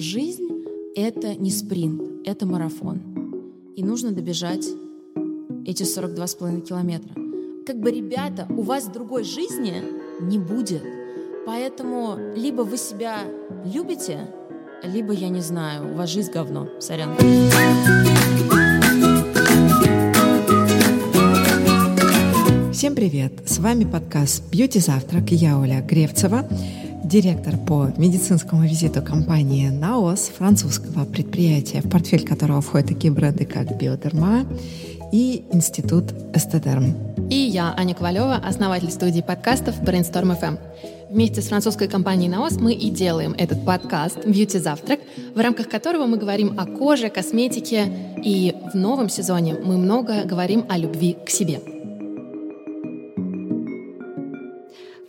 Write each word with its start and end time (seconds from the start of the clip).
жизнь— 0.00 0.48
это 0.96 1.34
не 1.34 1.50
спринт, 1.50 2.02
это 2.24 2.46
марафон. 2.46 3.00
И 3.76 3.84
нужно 3.84 4.12
добежать 4.12 4.66
эти 5.66 5.82
42,5 5.82 6.62
километра. 6.62 7.14
Как 7.66 7.78
бы, 7.78 7.90
ребята, 7.90 8.46
у 8.50 8.62
вас 8.62 8.86
другой 8.86 9.24
жизни 9.24 9.82
не 10.20 10.38
будет. 10.38 10.82
Поэтому 11.46 12.16
либо 12.34 12.62
вы 12.62 12.76
себя 12.76 13.20
любите, 13.64 14.28
либо, 14.82 15.12
я 15.12 15.28
не 15.28 15.40
знаю, 15.40 15.92
у 15.92 15.96
вас 15.96 16.10
жизнь 16.10 16.32
говно. 16.32 16.68
Сорян. 16.78 17.14
Всем 22.72 22.94
привет! 22.94 23.32
С 23.44 23.58
вами 23.58 23.84
подкаст 23.84 24.42
«Бьюти 24.50 24.80
Завтрак» 24.80 25.30
я 25.32 25.58
Оля 25.58 25.82
Гревцева, 25.82 26.48
директор 27.10 27.56
по 27.56 27.90
медицинскому 27.96 28.62
визиту 28.62 29.02
компании 29.02 29.68
«Наос», 29.68 30.30
французского 30.38 31.04
предприятия, 31.04 31.80
в 31.80 31.90
портфель 31.90 32.24
которого 32.24 32.60
входят 32.60 32.86
такие 32.86 33.12
бренды, 33.12 33.44
как 33.44 33.76
«Биодерма» 33.76 34.46
и 35.10 35.44
Институт 35.52 36.04
Эстедерм. 36.32 36.94
И 37.28 37.34
я, 37.34 37.74
Аня 37.76 37.96
Ковалева, 37.96 38.36
основатель 38.36 38.92
студии 38.92 39.22
подкастов 39.22 39.82
Brainstorm 39.82 40.38
FM. 40.40 40.58
Вместе 41.10 41.42
с 41.42 41.48
французской 41.48 41.88
компанией 41.88 42.28
«Наос» 42.28 42.60
мы 42.60 42.74
и 42.74 42.90
делаем 42.90 43.34
этот 43.36 43.64
подкаст 43.64 44.24
«Бьюти 44.24 44.60
Завтрак», 44.60 45.00
в 45.34 45.40
рамках 45.40 45.68
которого 45.68 46.06
мы 46.06 46.16
говорим 46.16 46.60
о 46.60 46.64
коже, 46.64 47.08
косметике, 47.08 47.92
и 48.22 48.54
в 48.72 48.76
новом 48.76 49.08
сезоне 49.08 49.54
мы 49.54 49.78
много 49.78 50.22
говорим 50.22 50.64
о 50.68 50.78
любви 50.78 51.16
к 51.26 51.28
себе– 51.28 51.60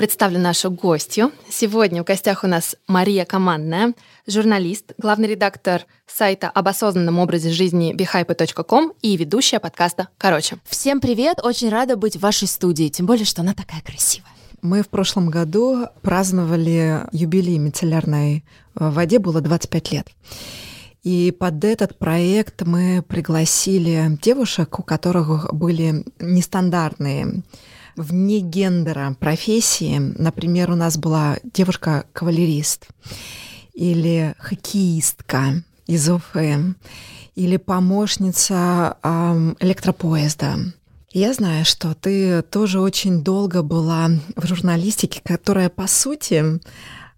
представлю 0.01 0.39
нашу 0.39 0.71
гостью. 0.71 1.31
Сегодня 1.47 2.01
в 2.01 2.07
гостях 2.07 2.43
у 2.43 2.47
нас 2.47 2.75
Мария 2.87 3.23
Командная, 3.23 3.93
журналист, 4.25 4.93
главный 4.97 5.27
редактор 5.27 5.85
сайта 6.07 6.49
об 6.49 6.67
осознанном 6.67 7.19
образе 7.19 7.51
жизни 7.51 7.93
behype.com 7.93 8.93
и 9.03 9.16
ведущая 9.16 9.59
подкаста 9.59 10.08
«Короче». 10.17 10.58
Всем 10.66 11.02
привет! 11.02 11.38
Очень 11.43 11.69
рада 11.69 11.97
быть 11.97 12.16
в 12.16 12.21
вашей 12.21 12.47
студии, 12.47 12.89
тем 12.89 13.05
более, 13.05 13.25
что 13.25 13.43
она 13.43 13.53
такая 13.53 13.81
красивая. 13.81 14.31
Мы 14.63 14.81
в 14.81 14.89
прошлом 14.89 15.30
году 15.30 15.85
праздновали 16.02 17.02
юбилей 17.11 17.59
мицеллярной 17.59 18.38
э, 18.38 18.89
воде, 18.89 19.19
было 19.19 19.39
25 19.39 19.91
лет. 19.91 20.08
И 21.03 21.31
под 21.31 21.63
этот 21.63 21.99
проект 21.99 22.63
мы 22.63 23.03
пригласили 23.08 24.17
девушек, 24.19 24.80
у 24.80 24.81
которых 24.81 25.53
были 25.53 26.03
нестандартные 26.19 27.43
вне 27.95 28.39
гендера 28.39 29.16
профессии. 29.20 29.97
Например, 30.00 30.72
у 30.72 30.75
нас 30.75 30.97
была 30.97 31.38
девушка-кавалерист 31.44 32.88
или 33.73 34.36
хоккеистка 34.38 35.64
из 35.88 36.09
ОФМ 36.09 36.73
или 37.36 37.58
помощница 37.58 38.98
э, 39.02 39.53
электропоезда. 39.59 40.58
Я 41.14 41.33
знаю, 41.33 41.66
что 41.66 41.94
ты 41.94 42.42
тоже 42.42 42.80
очень 42.80 43.22
долго 43.22 43.64
была 43.64 44.09
в 44.38 44.48
журналистике, 44.48 45.20
которая, 45.23 45.70
по 45.70 45.86
сути, 45.88 46.61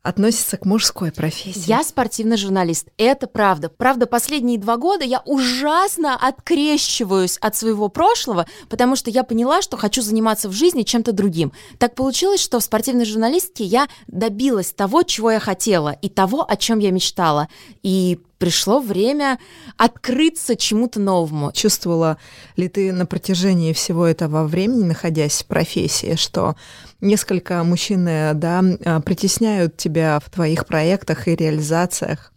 относится 0.04 0.58
к 0.58 0.66
мужской 0.66 1.12
профессии. 1.12 1.68
Я 1.68 1.82
спортивный 1.84 2.36
журналист. 2.36 2.90
Это 2.98 3.26
правда. 3.26 3.70
Правда, 3.70 4.06
последние 4.06 4.60
два 4.60 4.76
года 4.76 5.06
я 5.06 5.22
ужасно 5.26 6.16
открещиваюсь 6.16 7.38
от 7.38 7.56
своего 7.56 7.88
прошлого, 7.88 8.46
потому 8.70 8.98
что 8.98 9.10
я 9.10 9.24
поняла, 9.24 9.62
что 9.62 9.78
хочу 9.78 10.02
заниматься 10.02 10.50
в 10.50 10.52
жизни 10.52 10.84
чем-то 10.84 11.14
другим. 11.14 11.54
Так 11.80 11.96
получилось, 11.96 12.42
что 12.42 12.60
в 12.60 12.64
спортивной 12.64 13.06
журналистике 13.06 13.64
я 13.64 13.88
добилась 14.08 14.74
того, 14.74 15.04
чего 15.04 15.32
я 15.32 15.40
хотела, 15.40 15.96
и 16.02 16.10
того, 16.10 16.46
о 16.48 16.58
чем 16.58 16.80
я 16.80 16.92
мечтала. 16.92 17.48
И 17.82 18.20
пришло 18.44 18.82
время 18.82 19.40
открыться 19.78 20.58
чему-то 20.58 21.00
новому. 21.00 21.54
Чувствовала 21.54 22.18
ли 22.58 22.68
ты 22.68 22.92
на 22.92 23.06
протяжении 23.06 23.72
всего 23.72 24.06
этого 24.06 24.46
времени, 24.46 24.84
находясь 24.84 25.44
в 25.44 25.46
профессии, 25.46 26.16
что 26.16 26.58
несколько 27.00 27.64
мужчин 27.64 28.04
да, 28.04 28.62
а, 28.84 29.00
притесняют 29.00 29.78
тебя 29.78 30.20
в 30.20 30.30
твоих 30.30 30.66
проектах 30.66 31.30
и 31.30 31.38
реализациях? 31.38 32.33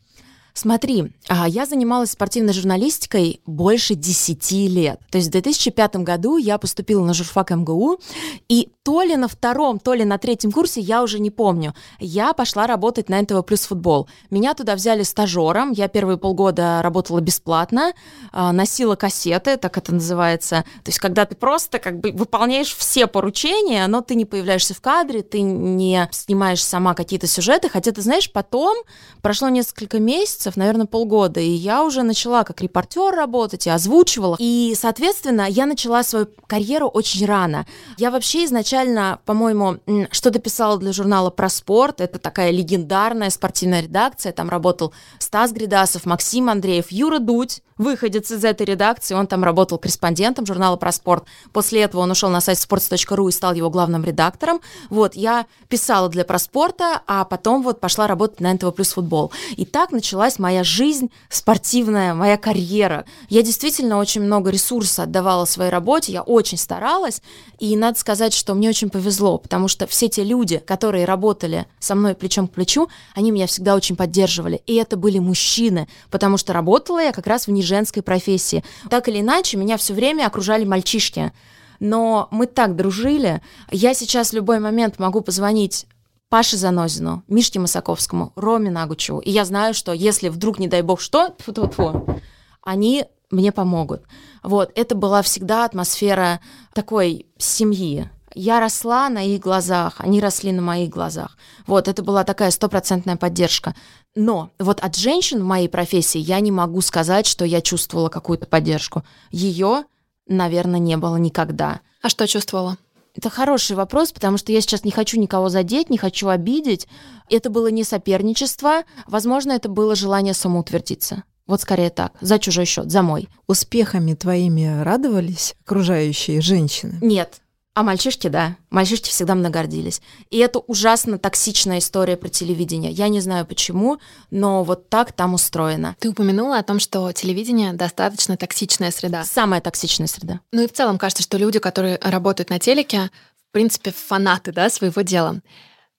Смотри, 0.56 1.12
а, 1.28 1.46
я 1.46 1.66
занималась 1.66 2.12
спортивной 2.12 2.54
журналистикой 2.54 3.42
больше 3.44 3.94
10 3.94 4.52
лет. 4.68 4.98
То 5.10 5.18
есть 5.18 5.28
в 5.28 5.32
2005 5.32 5.96
году 5.96 6.38
я 6.38 6.56
поступила 6.56 7.04
на 7.04 7.12
журфак 7.12 7.50
МГУ, 7.50 8.00
и 8.48 8.70
то 8.82 9.02
ли 9.02 9.16
на 9.16 9.26
втором, 9.26 9.80
то 9.80 9.94
ли 9.94 10.04
на 10.04 10.16
третьем 10.16 10.52
курсе, 10.52 10.80
я 10.80 11.02
уже 11.02 11.18
не 11.18 11.30
помню, 11.30 11.74
я 11.98 12.32
пошла 12.32 12.68
работать 12.68 13.08
на 13.08 13.20
НТВ 13.20 13.44
плюс 13.44 13.62
футбол. 13.62 14.08
Меня 14.30 14.54
туда 14.54 14.76
взяли 14.76 15.02
стажером, 15.02 15.72
я 15.72 15.88
первые 15.88 16.18
полгода 16.18 16.80
работала 16.82 17.18
бесплатно, 17.20 17.92
а, 18.30 18.52
носила 18.52 18.94
кассеты, 18.94 19.56
так 19.56 19.76
это 19.76 19.92
называется. 19.92 20.64
То 20.84 20.90
есть 20.90 21.00
когда 21.00 21.26
ты 21.26 21.34
просто 21.34 21.80
как 21.80 21.98
бы 21.98 22.12
выполняешь 22.12 22.72
все 22.72 23.08
поручения, 23.08 23.84
но 23.88 24.02
ты 24.02 24.14
не 24.14 24.24
появляешься 24.24 24.72
в 24.72 24.80
кадре, 24.80 25.22
ты 25.22 25.40
не 25.40 26.08
снимаешь 26.12 26.64
сама 26.64 26.94
какие-то 26.94 27.26
сюжеты, 27.26 27.68
хотя 27.68 27.90
ты 27.90 28.02
знаешь, 28.02 28.32
потом 28.32 28.76
прошло 29.20 29.48
несколько 29.48 29.98
месяцев, 29.98 30.45
наверное, 30.54 30.86
полгода, 30.86 31.40
и 31.40 31.48
я 31.48 31.82
уже 31.82 32.04
начала 32.04 32.44
как 32.44 32.60
репортер 32.62 33.12
работать 33.12 33.66
и 33.66 33.70
озвучивала. 33.70 34.36
И, 34.38 34.74
соответственно, 34.78 35.48
я 35.48 35.66
начала 35.66 36.04
свою 36.04 36.28
карьеру 36.46 36.86
очень 36.86 37.26
рано. 37.26 37.66
Я 37.98 38.12
вообще 38.12 38.44
изначально, 38.44 39.18
по-моему, 39.24 39.78
что-то 40.12 40.38
писала 40.38 40.78
для 40.78 40.92
журнала 40.92 41.30
про 41.30 41.48
спорт. 41.48 42.00
Это 42.00 42.18
такая 42.18 42.50
легендарная 42.52 43.30
спортивная 43.30 43.80
редакция. 43.82 44.32
Там 44.32 44.48
работал 44.48 44.92
Стас 45.18 45.50
Гридасов, 45.52 46.06
Максим 46.06 46.48
Андреев, 46.48 46.92
Юра 46.92 47.18
Дудь, 47.18 47.62
выходец 47.78 48.30
из 48.30 48.44
этой 48.44 48.66
редакции. 48.66 49.14
Он 49.14 49.26
там 49.26 49.44
работал 49.44 49.78
корреспондентом 49.78 50.46
журнала 50.46 50.76
про 50.76 50.92
спорт. 50.92 51.24
После 51.52 51.82
этого 51.82 52.02
он 52.02 52.10
ушел 52.10 52.30
на 52.30 52.40
сайт 52.40 52.58
sports.ru 52.58 53.28
и 53.28 53.32
стал 53.32 53.54
его 53.54 53.70
главным 53.70 54.04
редактором. 54.04 54.60
Вот, 54.90 55.14
я 55.14 55.46
писала 55.68 56.08
для 56.08 56.24
проспорта, 56.24 57.02
а 57.06 57.24
потом 57.24 57.62
вот 57.62 57.80
пошла 57.80 58.06
работать 58.06 58.40
на 58.40 58.52
НТВ 58.52 58.74
плюс 58.74 58.92
футбол. 58.92 59.32
И 59.56 59.64
так 59.64 59.92
началась 59.92 60.38
моя 60.38 60.64
жизнь 60.64 61.10
спортивная, 61.28 62.14
моя 62.14 62.36
карьера. 62.36 63.04
Я 63.28 63.42
действительно 63.42 63.98
очень 63.98 64.22
много 64.22 64.50
ресурса 64.50 65.04
отдавала 65.04 65.44
своей 65.44 65.70
работе, 65.70 66.12
я 66.12 66.22
очень 66.22 66.58
старалась, 66.58 67.22
и 67.58 67.76
надо 67.76 67.98
сказать, 67.98 68.32
что 68.32 68.54
мне 68.54 68.68
очень 68.68 68.90
повезло, 68.90 69.38
потому 69.38 69.68
что 69.68 69.86
все 69.86 70.08
те 70.08 70.24
люди, 70.24 70.58
которые 70.58 71.04
работали 71.04 71.66
со 71.78 71.94
мной 71.94 72.14
плечом 72.14 72.48
к 72.48 72.52
плечу, 72.52 72.88
они 73.14 73.30
меня 73.30 73.46
всегда 73.46 73.74
очень 73.74 73.96
поддерживали. 73.96 74.62
И 74.66 74.74
это 74.74 74.96
были 74.96 75.18
мужчины, 75.18 75.88
потому 76.10 76.36
что 76.36 76.52
работала 76.52 77.02
я 77.02 77.12
как 77.12 77.26
раз 77.26 77.46
в 77.46 77.50
женской 77.66 78.02
профессии. 78.02 78.64
Так 78.88 79.08
или 79.08 79.20
иначе, 79.20 79.58
меня 79.58 79.76
все 79.76 79.92
время 79.92 80.26
окружали 80.26 80.64
мальчишки. 80.64 81.32
Но 81.78 82.28
мы 82.30 82.46
так 82.46 82.74
дружили. 82.74 83.42
Я 83.70 83.92
сейчас 83.92 84.30
в 84.30 84.34
любой 84.34 84.60
момент 84.60 84.98
могу 84.98 85.20
позвонить 85.20 85.86
Паше 86.28 86.56
Занозину, 86.56 87.22
Мишке 87.28 87.60
Масаковскому, 87.60 88.32
Роме 88.34 88.70
Нагучеву. 88.70 89.20
И 89.20 89.30
я 89.30 89.44
знаю, 89.44 89.74
что 89.74 89.92
если 89.92 90.28
вдруг, 90.28 90.58
не 90.58 90.68
дай 90.68 90.82
бог, 90.82 91.00
что, 91.00 91.36
фу 91.38 91.52
-фу 91.52 91.70
-фу, 91.70 92.20
они 92.62 93.04
мне 93.30 93.52
помогут. 93.52 94.02
Вот, 94.42 94.72
это 94.74 94.94
была 94.94 95.22
всегда 95.22 95.64
атмосфера 95.64 96.40
такой 96.72 97.26
семьи. 97.38 98.08
Я 98.34 98.60
росла 98.60 99.08
на 99.08 99.24
их 99.24 99.40
глазах, 99.40 99.94
они 99.98 100.20
росли 100.20 100.52
на 100.52 100.62
моих 100.62 100.90
глазах. 100.90 101.38
Вот, 101.66 101.88
это 101.88 102.02
была 102.02 102.22
такая 102.22 102.50
стопроцентная 102.50 103.16
поддержка. 103.16 103.74
Но 104.16 104.50
вот 104.58 104.80
от 104.80 104.96
женщин 104.96 105.40
в 105.40 105.44
моей 105.44 105.68
профессии 105.68 106.18
я 106.18 106.40
не 106.40 106.50
могу 106.50 106.80
сказать, 106.80 107.26
что 107.26 107.44
я 107.44 107.60
чувствовала 107.60 108.08
какую-то 108.08 108.46
поддержку. 108.46 109.04
Ее, 109.30 109.84
наверное, 110.26 110.80
не 110.80 110.96
было 110.96 111.16
никогда. 111.16 111.80
А 112.02 112.08
что 112.08 112.26
чувствовала? 112.26 112.78
Это 113.14 113.30
хороший 113.30 113.76
вопрос, 113.76 114.12
потому 114.12 114.38
что 114.38 114.52
я 114.52 114.60
сейчас 114.60 114.84
не 114.84 114.90
хочу 114.90 115.20
никого 115.20 115.50
задеть, 115.50 115.90
не 115.90 115.98
хочу 115.98 116.28
обидеть. 116.28 116.88
Это 117.30 117.50
было 117.50 117.68
не 117.68 117.84
соперничество, 117.84 118.84
возможно, 119.06 119.52
это 119.52 119.68
было 119.68 119.94
желание 119.94 120.34
самоутвердиться. 120.34 121.24
Вот 121.46 121.60
скорее 121.60 121.90
так, 121.90 122.12
за 122.20 122.38
чужой 122.38 122.64
счет, 122.64 122.90
за 122.90 123.02
мой. 123.02 123.28
Успехами 123.46 124.14
твоими 124.14 124.82
радовались 124.82 125.54
окружающие 125.64 126.40
женщины? 126.40 126.98
Нет, 127.00 127.40
а 127.76 127.82
мальчишки, 127.82 128.28
да. 128.28 128.56
Мальчишки 128.70 129.10
всегда 129.10 129.34
мной 129.34 129.50
гордились. 129.50 130.00
И 130.30 130.38
это 130.38 130.60
ужасно 130.60 131.18
токсичная 131.18 131.78
история 131.80 132.16
про 132.16 132.30
телевидение. 132.30 132.90
Я 132.90 133.08
не 133.08 133.20
знаю 133.20 133.44
почему, 133.44 133.98
но 134.30 134.64
вот 134.64 134.88
так 134.88 135.12
там 135.12 135.34
устроено. 135.34 135.94
Ты 136.00 136.08
упомянула 136.08 136.56
о 136.56 136.62
том, 136.62 136.80
что 136.80 137.12
телевидение 137.12 137.74
достаточно 137.74 138.38
токсичная 138.38 138.90
среда. 138.90 139.24
Самая 139.24 139.60
токсичная 139.60 140.06
среда. 140.06 140.40
Ну 140.52 140.62
и 140.62 140.68
в 140.68 140.72
целом 140.72 140.96
кажется, 140.96 141.22
что 141.22 141.36
люди, 141.36 141.58
которые 141.58 141.98
работают 142.00 142.48
на 142.48 142.58
телеке, 142.58 143.10
в 143.50 143.52
принципе, 143.52 143.92
фанаты 143.92 144.52
да, 144.52 144.70
своего 144.70 145.02
дела. 145.02 145.42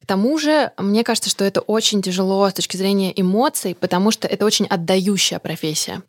К 0.02 0.08
тому 0.08 0.40
же, 0.40 0.72
мне 0.80 1.04
кажется, 1.04 1.30
что 1.30 1.46
это 1.46 1.62
очень 1.62 2.02
тяжело 2.02 2.50
с 2.50 2.54
точки 2.54 2.76
зрения 2.76 3.14
эмоций, 3.16 3.76
потому 3.76 4.10
что 4.10 4.28
это 4.28 4.46
очень 4.46 4.66
отдающая 4.66 5.38
профессия. 5.38 6.02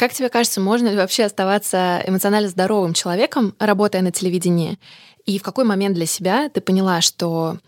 Как 0.00 0.14
тебе 0.14 0.30
кажется, 0.30 0.62
можно 0.62 0.88
ли 0.88 0.96
вообще 0.96 1.24
оставаться 1.24 2.02
эмоционально 2.06 2.48
здоровым 2.48 2.94
человеком, 2.94 3.54
работая 3.58 4.00
на 4.00 4.10
телевидении? 4.10 4.78
И 5.26 5.38
в 5.38 5.42
какой 5.42 5.64
момент 5.64 5.94
для 5.94 6.06
себя 6.06 6.48
ты 6.48 6.62
поняла, 6.62 7.02
что 7.02 7.58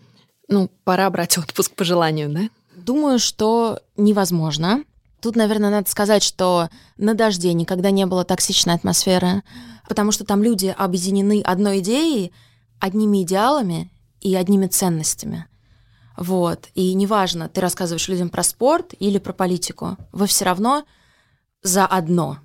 ну, 0.47 0.71
пора 0.83 1.07
брать 1.11 1.37
отпуск 1.37 1.75
по 1.75 1.83
желанию, 1.83 2.29
да? 2.29 2.39
Думаю, 2.75 3.19
что 3.19 3.81
невозможно. 3.97 4.83
Тут, 5.21 5.35
наверное, 5.35 5.69
надо 5.69 5.87
сказать, 5.91 6.23
что 6.23 6.69
на 6.97 7.13
дожде 7.13 7.53
никогда 7.53 7.91
не 7.91 8.07
было 8.07 8.25
токсичной 8.25 8.73
атмосферы, 8.73 9.43
потому 9.87 10.11
что 10.11 10.25
там 10.25 10.41
люди 10.41 10.73
объединены 10.75 11.39
одной 11.45 11.81
идеей, 11.81 12.33
одними 12.79 13.21
идеалами 13.21 13.91
и 14.21 14.33
одними 14.33 14.65
ценностями. 14.65 15.45
Вот. 16.17 16.69
И 16.73 16.95
неважно, 16.95 17.47
ты 17.47 17.61
рассказываешь 17.61 18.07
людям 18.07 18.29
про 18.29 18.41
спорт 18.41 18.95
или 18.97 19.19
про 19.19 19.33
политику, 19.33 19.97
вы 20.11 20.25
все 20.25 20.45
равно 20.45 20.83
за 21.63 21.85
одно. 21.85 22.37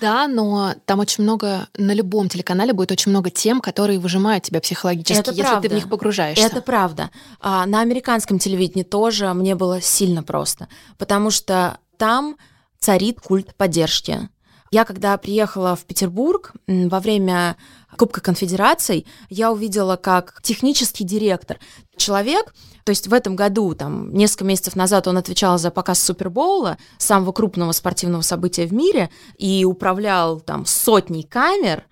Да, 0.00 0.28
но 0.28 0.74
там 0.84 0.98
очень 1.00 1.24
много, 1.24 1.68
на 1.76 1.92
любом 1.94 2.28
телеканале 2.28 2.72
будет 2.72 2.92
очень 2.92 3.10
много 3.10 3.30
тем, 3.30 3.60
которые 3.60 3.98
выжимают 3.98 4.44
тебя 4.44 4.60
психологически, 4.60 5.20
Это 5.20 5.30
если 5.30 5.42
правда. 5.42 5.62
ты 5.62 5.74
в 5.74 5.76
них 5.76 5.88
погружаешься. 5.88 6.44
Это 6.44 6.60
правда. 6.60 7.10
А 7.40 7.64
на 7.66 7.80
американском 7.80 8.38
телевидении 8.38 8.84
тоже 8.84 9.32
мне 9.32 9.54
было 9.54 9.80
сильно 9.80 10.22
просто, 10.22 10.68
потому 10.98 11.30
что 11.30 11.78
там 11.96 12.36
царит 12.78 13.20
культ 13.20 13.54
поддержки. 13.54 14.28
Я 14.70 14.84
когда 14.84 15.16
приехала 15.16 15.76
в 15.76 15.84
Петербург 15.84 16.52
во 16.66 17.00
время 17.00 17.56
Кубка 17.96 18.20
конфедераций, 18.20 19.06
я 19.30 19.50
увидела, 19.50 19.96
как 19.96 20.42
технический 20.42 21.04
директор, 21.04 21.58
человек, 21.96 22.52
то 22.86 22.90
есть 22.90 23.08
в 23.08 23.12
этом 23.12 23.34
году, 23.34 23.74
там, 23.74 24.14
несколько 24.14 24.44
месяцев 24.44 24.76
назад 24.76 25.08
он 25.08 25.18
отвечал 25.18 25.58
за 25.58 25.72
показ 25.72 26.00
Супербоула, 26.00 26.78
самого 26.98 27.32
крупного 27.32 27.72
спортивного 27.72 28.22
события 28.22 28.64
в 28.64 28.72
мире, 28.72 29.10
и 29.36 29.64
управлял 29.64 30.38
там 30.38 30.64
сотней 30.66 31.24
камер, 31.24 31.84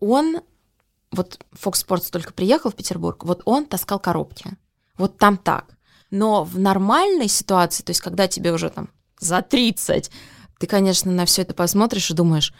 он, 0.00 0.40
вот 1.12 1.38
Fox 1.54 1.86
Sports 1.86 2.10
только 2.10 2.32
приехал 2.32 2.72
в 2.72 2.74
Петербург, 2.74 3.22
вот 3.22 3.42
он 3.44 3.66
таскал 3.66 4.00
коробки. 4.00 4.56
Вот 4.98 5.16
там 5.16 5.36
так. 5.36 5.76
Но 6.10 6.42
в 6.42 6.58
нормальной 6.58 7.28
ситуации, 7.28 7.84
то 7.84 7.90
есть 7.90 8.00
когда 8.00 8.26
тебе 8.26 8.52
уже 8.52 8.68
там 8.68 8.90
за 9.20 9.42
30, 9.42 10.10
ты, 10.58 10.66
конечно, 10.66 11.12
на 11.12 11.24
все 11.24 11.42
это 11.42 11.54
посмотришь 11.54 12.10
и 12.10 12.14
думаешь, 12.14 12.52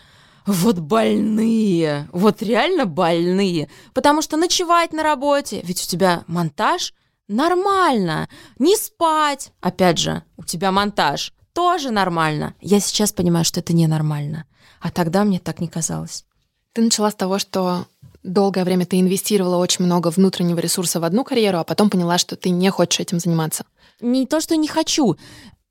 вот 0.46 0.78
больные, 0.78 2.08
вот 2.12 2.42
реально 2.42 2.86
больные. 2.86 3.68
Потому 3.92 4.22
что 4.22 4.36
ночевать 4.36 4.92
на 4.92 5.02
работе, 5.02 5.62
ведь 5.64 5.82
у 5.82 5.88
тебя 5.88 6.22
монтаж 6.28 6.94
нормально. 7.32 8.28
Не 8.58 8.76
спать, 8.76 9.52
опять 9.60 9.98
же, 9.98 10.22
у 10.36 10.44
тебя 10.44 10.70
монтаж 10.70 11.32
тоже 11.52 11.90
нормально. 11.90 12.54
Я 12.60 12.80
сейчас 12.80 13.12
понимаю, 13.12 13.44
что 13.44 13.60
это 13.60 13.72
ненормально. 13.72 14.44
А 14.80 14.90
тогда 14.90 15.24
мне 15.24 15.38
так 15.38 15.60
не 15.60 15.68
казалось. 15.68 16.24
Ты 16.72 16.82
начала 16.82 17.10
с 17.10 17.14
того, 17.14 17.38
что 17.38 17.86
долгое 18.22 18.64
время 18.64 18.86
ты 18.86 19.00
инвестировала 19.00 19.56
очень 19.56 19.84
много 19.84 20.08
внутреннего 20.08 20.58
ресурса 20.58 21.00
в 21.00 21.04
одну 21.04 21.24
карьеру, 21.24 21.58
а 21.58 21.64
потом 21.64 21.90
поняла, 21.90 22.18
что 22.18 22.36
ты 22.36 22.50
не 22.50 22.70
хочешь 22.70 23.00
этим 23.00 23.18
заниматься. 23.18 23.64
Не 24.00 24.26
то, 24.26 24.40
что 24.40 24.56
не 24.56 24.68
хочу 24.68 25.16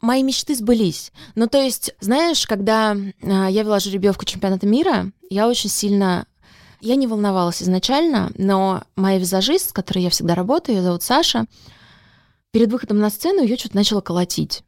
мои 0.02 0.24
мечты 0.24 0.56
сбылись. 0.56 1.12
Ну, 1.36 1.48
то 1.48 1.62
есть, 1.62 1.94
знаешь, 2.00 2.46
когда 2.48 2.96
э, 2.96 3.48
я 3.50 3.63
вела 3.63 3.80
жеребьевку 3.80 4.25
чемпионата 4.25 4.68
мира, 4.68 5.12
я 5.30 5.48
очень 5.48 5.69
сильно... 5.69 6.25
Я 6.81 6.95
не 6.95 7.06
волновалась 7.06 7.62
изначально, 7.62 8.31
но 8.38 8.83
моя 8.95 9.19
визажист, 9.19 9.69
с 9.69 9.74
которой 9.74 10.00
я 10.00 10.10
всегда 10.10 10.33
работаю, 10.33 10.78
ее 10.78 10.83
зовут 10.83 11.04
Саша, 11.04 11.45
перед 12.51 12.72
выходом 12.72 13.00
на 13.00 13.10
сцену 13.12 13.44
ее 13.44 13.56
что-то 13.56 13.75
начало 13.75 14.01
колотить. 14.01 14.63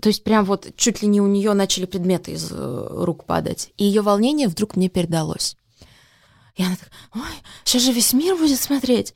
То 0.00 0.08
есть 0.08 0.24
прям 0.24 0.44
вот 0.44 0.74
чуть 0.76 1.02
ли 1.02 1.08
не 1.08 1.20
у 1.20 1.26
нее 1.26 1.54
начали 1.54 1.86
предметы 1.86 2.32
из 2.32 2.50
э, 2.50 2.88
рук 2.90 3.24
падать. 3.24 3.72
И 3.76 3.84
ее 3.84 4.02
волнение 4.02 4.48
вдруг 4.48 4.76
мне 4.76 4.88
передалось. 4.88 5.56
И 6.56 6.62
она 6.62 6.76
такая, 6.76 6.92
ой, 7.14 7.42
сейчас 7.64 7.82
же 7.82 7.92
весь 7.92 8.12
мир 8.12 8.36
будет 8.36 8.58
смотреть. 8.58 9.14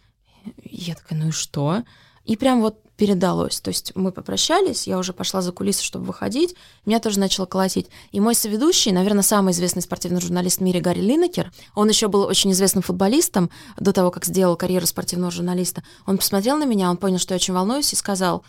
И 0.62 0.76
я 0.76 0.94
такая, 0.94 1.18
ну 1.18 1.28
и 1.28 1.32
что? 1.32 1.82
И 2.24 2.36
прям 2.36 2.60
вот 2.60 2.80
передалось. 3.00 3.62
То 3.62 3.68
есть 3.70 3.92
мы 3.96 4.12
попрощались, 4.12 4.86
я 4.86 4.98
уже 4.98 5.14
пошла 5.14 5.40
за 5.40 5.52
кулисы, 5.52 5.82
чтобы 5.82 6.04
выходить, 6.04 6.54
меня 6.84 7.00
тоже 7.00 7.18
начало 7.18 7.46
колотить. 7.46 7.88
И 8.12 8.20
мой 8.20 8.34
соведущий, 8.34 8.92
наверное, 8.92 9.22
самый 9.22 9.52
известный 9.52 9.80
спортивный 9.80 10.20
журналист 10.20 10.58
в 10.58 10.60
мире 10.60 10.80
Гарри 10.80 11.00
Линнекер, 11.00 11.50
он 11.74 11.88
еще 11.88 12.08
был 12.08 12.24
очень 12.24 12.52
известным 12.52 12.82
футболистом 12.82 13.48
до 13.78 13.94
того, 13.94 14.10
как 14.10 14.26
сделал 14.26 14.54
карьеру 14.54 14.84
спортивного 14.86 15.32
журналиста. 15.32 15.82
Он 16.04 16.18
посмотрел 16.18 16.58
на 16.58 16.64
меня, 16.64 16.90
он 16.90 16.98
понял, 16.98 17.18
что 17.18 17.32
я 17.32 17.36
очень 17.36 17.54
волнуюсь, 17.54 17.90
и 17.94 17.96
сказал, 17.96 18.44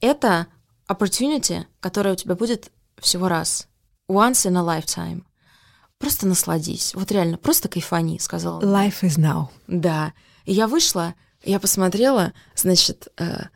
это 0.00 0.46
opportunity, 0.88 1.64
которая 1.80 2.12
у 2.12 2.16
тебя 2.16 2.36
будет 2.36 2.70
всего 3.00 3.26
раз. 3.26 3.66
Once 4.08 4.48
in 4.48 4.56
a 4.56 4.62
lifetime. 4.62 5.24
Просто 5.98 6.28
насладись. 6.28 6.94
Вот 6.94 7.10
реально, 7.10 7.36
просто 7.36 7.68
кайфани, 7.68 8.20
сказал. 8.20 8.62
Life 8.62 9.02
is 9.02 9.18
now. 9.18 9.48
Да. 9.66 10.12
И 10.44 10.52
я 10.52 10.68
вышла, 10.68 11.16
я 11.42 11.58
посмотрела, 11.58 12.32
значит, 12.54 13.08
э, 13.18 13.46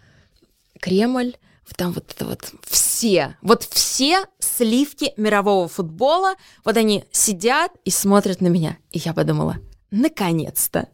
Кремль, 0.82 1.36
там 1.76 1.92
вот 1.92 2.10
это 2.10 2.26
вот 2.26 2.52
все, 2.68 3.36
вот 3.40 3.62
все 3.64 4.26
сливки 4.38 5.12
мирового 5.16 5.68
футбола, 5.68 6.34
вот 6.64 6.76
они 6.76 7.04
сидят 7.12 7.72
и 7.84 7.90
смотрят 7.90 8.40
на 8.40 8.48
меня. 8.48 8.76
И 8.90 8.98
я 8.98 9.14
подумала, 9.14 9.56
наконец-то. 9.90 10.88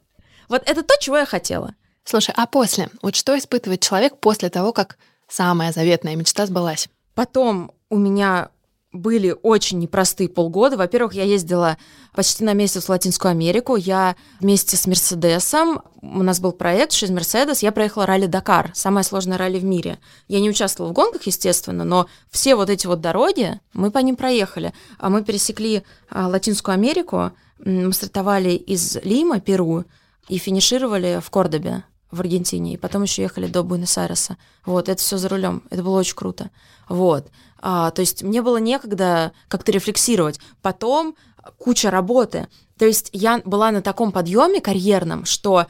Вот 0.49 0.63
это 0.67 0.83
то, 0.83 0.95
чего 1.01 1.19
я 1.19 1.27
хотела. 1.27 1.75
Слушай, 2.05 2.35
а 2.37 2.47
после? 2.47 2.89
Вот 3.03 3.17
что 3.17 3.37
испытывает 3.37 3.81
человек 3.81 4.19
после 4.19 4.51
того, 4.51 4.73
как 4.73 4.99
самая 5.29 5.73
заветная 5.73 6.17
мечта 6.17 6.47
сбылась? 6.47 6.89
Потом 7.15 7.73
у 7.91 7.99
меня 7.99 8.51
были 8.99 9.35
очень 9.43 9.79
непростые 9.79 10.29
полгода. 10.29 10.77
Во-первых, 10.77 11.15
я 11.15 11.25
ездила 11.25 11.79
почти 12.15 12.45
на 12.45 12.53
месяц 12.53 12.85
в 12.85 12.89
Латинскую 12.89 13.31
Америку. 13.31 13.77
Я 13.77 14.17
вместе 14.41 14.77
с 14.77 14.87
Мерседесом, 14.87 15.83
у 16.03 16.23
нас 16.23 16.41
был 16.41 16.53
проект 16.53 16.93
через 16.93 17.13
Мерседес, 17.13 17.63
я 17.63 17.73
проехала 17.73 18.07
ралли 18.07 18.27
Дакар, 18.27 18.71
самое 18.75 19.05
сложное 19.05 19.39
ралли 19.39 19.59
в 19.59 19.65
мире. 19.65 19.99
Я 20.29 20.41
не 20.41 20.51
участвовала 20.51 20.91
в 20.91 20.95
гонках, 20.95 21.23
естественно, 21.23 21.85
но 21.85 22.07
все 22.31 22.55
вот 22.55 22.71
эти 22.71 22.87
вот 22.87 23.01
дороги, 23.01 23.61
мы 23.73 23.91
по 23.91 23.99
ним 23.99 24.17
проехали. 24.17 24.73
А 24.99 25.09
мы 25.09 25.25
пересекли 25.25 25.83
а, 26.11 26.29
Латинскую 26.29 26.75
Америку, 26.75 27.33
мы 27.65 27.93
стартовали 27.93 28.51
из 28.51 28.97
Лима, 29.03 29.41
Перу, 29.41 29.85
и 30.29 30.39
финишировали 30.39 31.21
в 31.25 31.31
Кордобе 31.31 31.85
в 32.11 32.21
Аргентине, 32.21 32.75
и 32.75 32.77
потом 32.77 33.03
еще 33.03 33.23
ехали 33.23 33.47
до 33.47 33.63
Буэнос-Айреса. 33.63 34.37
Вот, 34.65 34.89
это 34.89 35.01
все 35.01 35.19
за 35.19 35.29
рулем. 35.29 35.63
Это 35.71 35.83
было 35.83 35.99
очень 35.99 36.17
круто. 36.17 36.51
Вот. 36.89 37.29
А, 37.61 37.91
то 37.91 38.01
есть 38.01 38.23
мне 38.23 38.43
было 38.43 38.59
некогда 38.59 39.33
как-то 39.49 39.73
рефлексировать. 39.73 40.41
Потом 40.63 41.17
куча 41.59 41.91
работы. 41.91 42.49
То 42.79 42.87
есть 42.87 43.11
я 43.13 43.41
была 43.45 43.71
на 43.71 43.83
таком 43.83 44.13
подъеме 44.13 44.61
карьерном, 44.61 45.25
что 45.25 45.67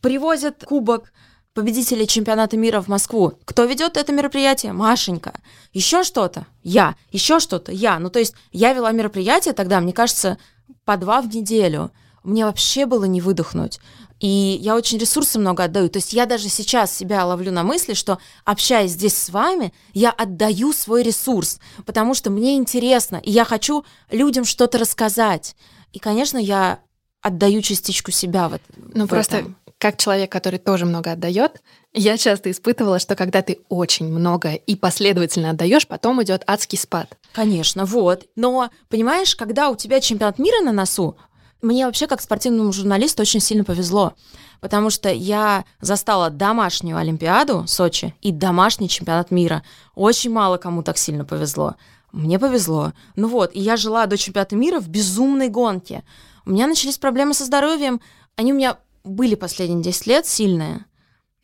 привозят 0.00 0.64
кубок 0.64 1.12
победителя 1.54 2.06
чемпионата 2.06 2.56
мира 2.56 2.80
в 2.80 2.88
Москву. 2.88 3.32
Кто 3.44 3.64
ведет 3.64 3.96
это 3.96 4.12
мероприятие? 4.12 4.72
Машенька. 4.72 5.34
Еще 5.72 6.04
что-то? 6.04 6.46
Я. 6.62 6.94
Еще 7.10 7.40
что-то? 7.40 7.72
Я. 7.72 7.98
Ну, 7.98 8.10
то 8.10 8.20
есть 8.20 8.34
я 8.52 8.72
вела 8.72 8.92
мероприятие 8.92 9.54
тогда, 9.54 9.80
мне 9.80 9.92
кажется, 9.92 10.38
по 10.84 10.96
два 10.96 11.20
в 11.20 11.34
неделю. 11.34 11.90
Мне 12.22 12.44
вообще 12.44 12.86
было 12.86 13.04
не 13.04 13.20
выдохнуть. 13.20 13.80
И 14.20 14.58
я 14.60 14.74
очень 14.74 14.98
ресурсы 14.98 15.38
много 15.38 15.64
отдаю. 15.64 15.88
То 15.88 15.98
есть 15.98 16.12
я 16.12 16.26
даже 16.26 16.48
сейчас 16.48 16.96
себя 16.96 17.24
ловлю 17.24 17.52
на 17.52 17.62
мысли, 17.62 17.94
что 17.94 18.18
общаясь 18.44 18.92
здесь 18.92 19.16
с 19.16 19.30
вами, 19.30 19.72
я 19.92 20.10
отдаю 20.10 20.72
свой 20.72 21.02
ресурс, 21.02 21.60
потому 21.86 22.14
что 22.14 22.30
мне 22.30 22.56
интересно, 22.56 23.16
и 23.16 23.30
я 23.30 23.44
хочу 23.44 23.84
людям 24.10 24.44
что-то 24.44 24.78
рассказать. 24.78 25.54
И, 25.92 25.98
конечно, 25.98 26.38
я 26.38 26.80
отдаю 27.20 27.62
частичку 27.62 28.10
себя 28.10 28.48
вот. 28.48 28.60
Ну 28.76 29.06
в 29.06 29.08
просто 29.08 29.38
этом. 29.38 29.56
как 29.78 29.96
человек, 29.96 30.30
который 30.30 30.58
тоже 30.58 30.84
много 30.84 31.12
отдает, 31.12 31.62
я 31.92 32.16
часто 32.16 32.50
испытывала, 32.50 32.98
что 32.98 33.16
когда 33.16 33.42
ты 33.42 33.60
очень 33.68 34.06
много 34.06 34.52
и 34.52 34.76
последовательно 34.76 35.50
отдаешь, 35.50 35.86
потом 35.86 36.22
идет 36.22 36.42
адский 36.46 36.78
спад. 36.78 37.16
Конечно, 37.32 37.84
вот. 37.84 38.26
Но 38.36 38.70
понимаешь, 38.88 39.34
когда 39.34 39.70
у 39.70 39.76
тебя 39.76 40.00
чемпионат 40.00 40.38
мира 40.38 40.60
на 40.62 40.72
носу, 40.72 41.16
мне 41.60 41.86
вообще 41.86 42.06
как 42.06 42.20
спортивному 42.20 42.72
журналисту 42.72 43.22
очень 43.22 43.40
сильно 43.40 43.64
повезло, 43.64 44.14
потому 44.60 44.90
что 44.90 45.08
я 45.10 45.64
застала 45.80 46.30
домашнюю 46.30 46.96
Олимпиаду 46.96 47.64
Сочи 47.66 48.14
и 48.20 48.30
домашний 48.30 48.88
чемпионат 48.88 49.30
мира. 49.30 49.64
Очень 49.94 50.30
мало 50.30 50.56
кому 50.56 50.82
так 50.82 50.98
сильно 50.98 51.24
повезло. 51.24 51.74
Мне 52.12 52.38
повезло. 52.38 52.92
Ну 53.16 53.28
вот, 53.28 53.54
и 53.54 53.60
я 53.60 53.76
жила 53.76 54.06
до 54.06 54.16
чемпионата 54.16 54.56
мира 54.56 54.80
в 54.80 54.88
безумной 54.88 55.48
гонке. 55.48 56.04
У 56.46 56.50
меня 56.50 56.66
начались 56.66 56.96
проблемы 56.96 57.34
со 57.34 57.44
здоровьем. 57.44 58.00
Они 58.36 58.52
у 58.52 58.56
меня 58.56 58.78
были 59.04 59.34
последние 59.34 59.82
10 59.82 60.06
лет 60.06 60.26
сильные. 60.26 60.86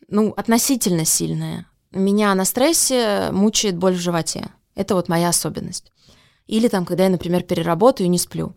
Ну, 0.07 0.33
относительно 0.35 1.05
сильные. 1.05 1.65
Меня 1.91 2.33
на 2.35 2.45
стрессе 2.45 3.29
мучает 3.31 3.77
боль 3.77 3.95
в 3.95 3.99
животе. 3.99 4.47
Это 4.75 4.95
вот 4.95 5.09
моя 5.09 5.29
особенность. 5.29 5.91
Или 6.47 6.67
там, 6.67 6.85
когда 6.85 7.05
я, 7.05 7.09
например, 7.09 7.43
переработаю 7.43 8.05
и 8.07 8.09
не 8.09 8.17
сплю. 8.19 8.55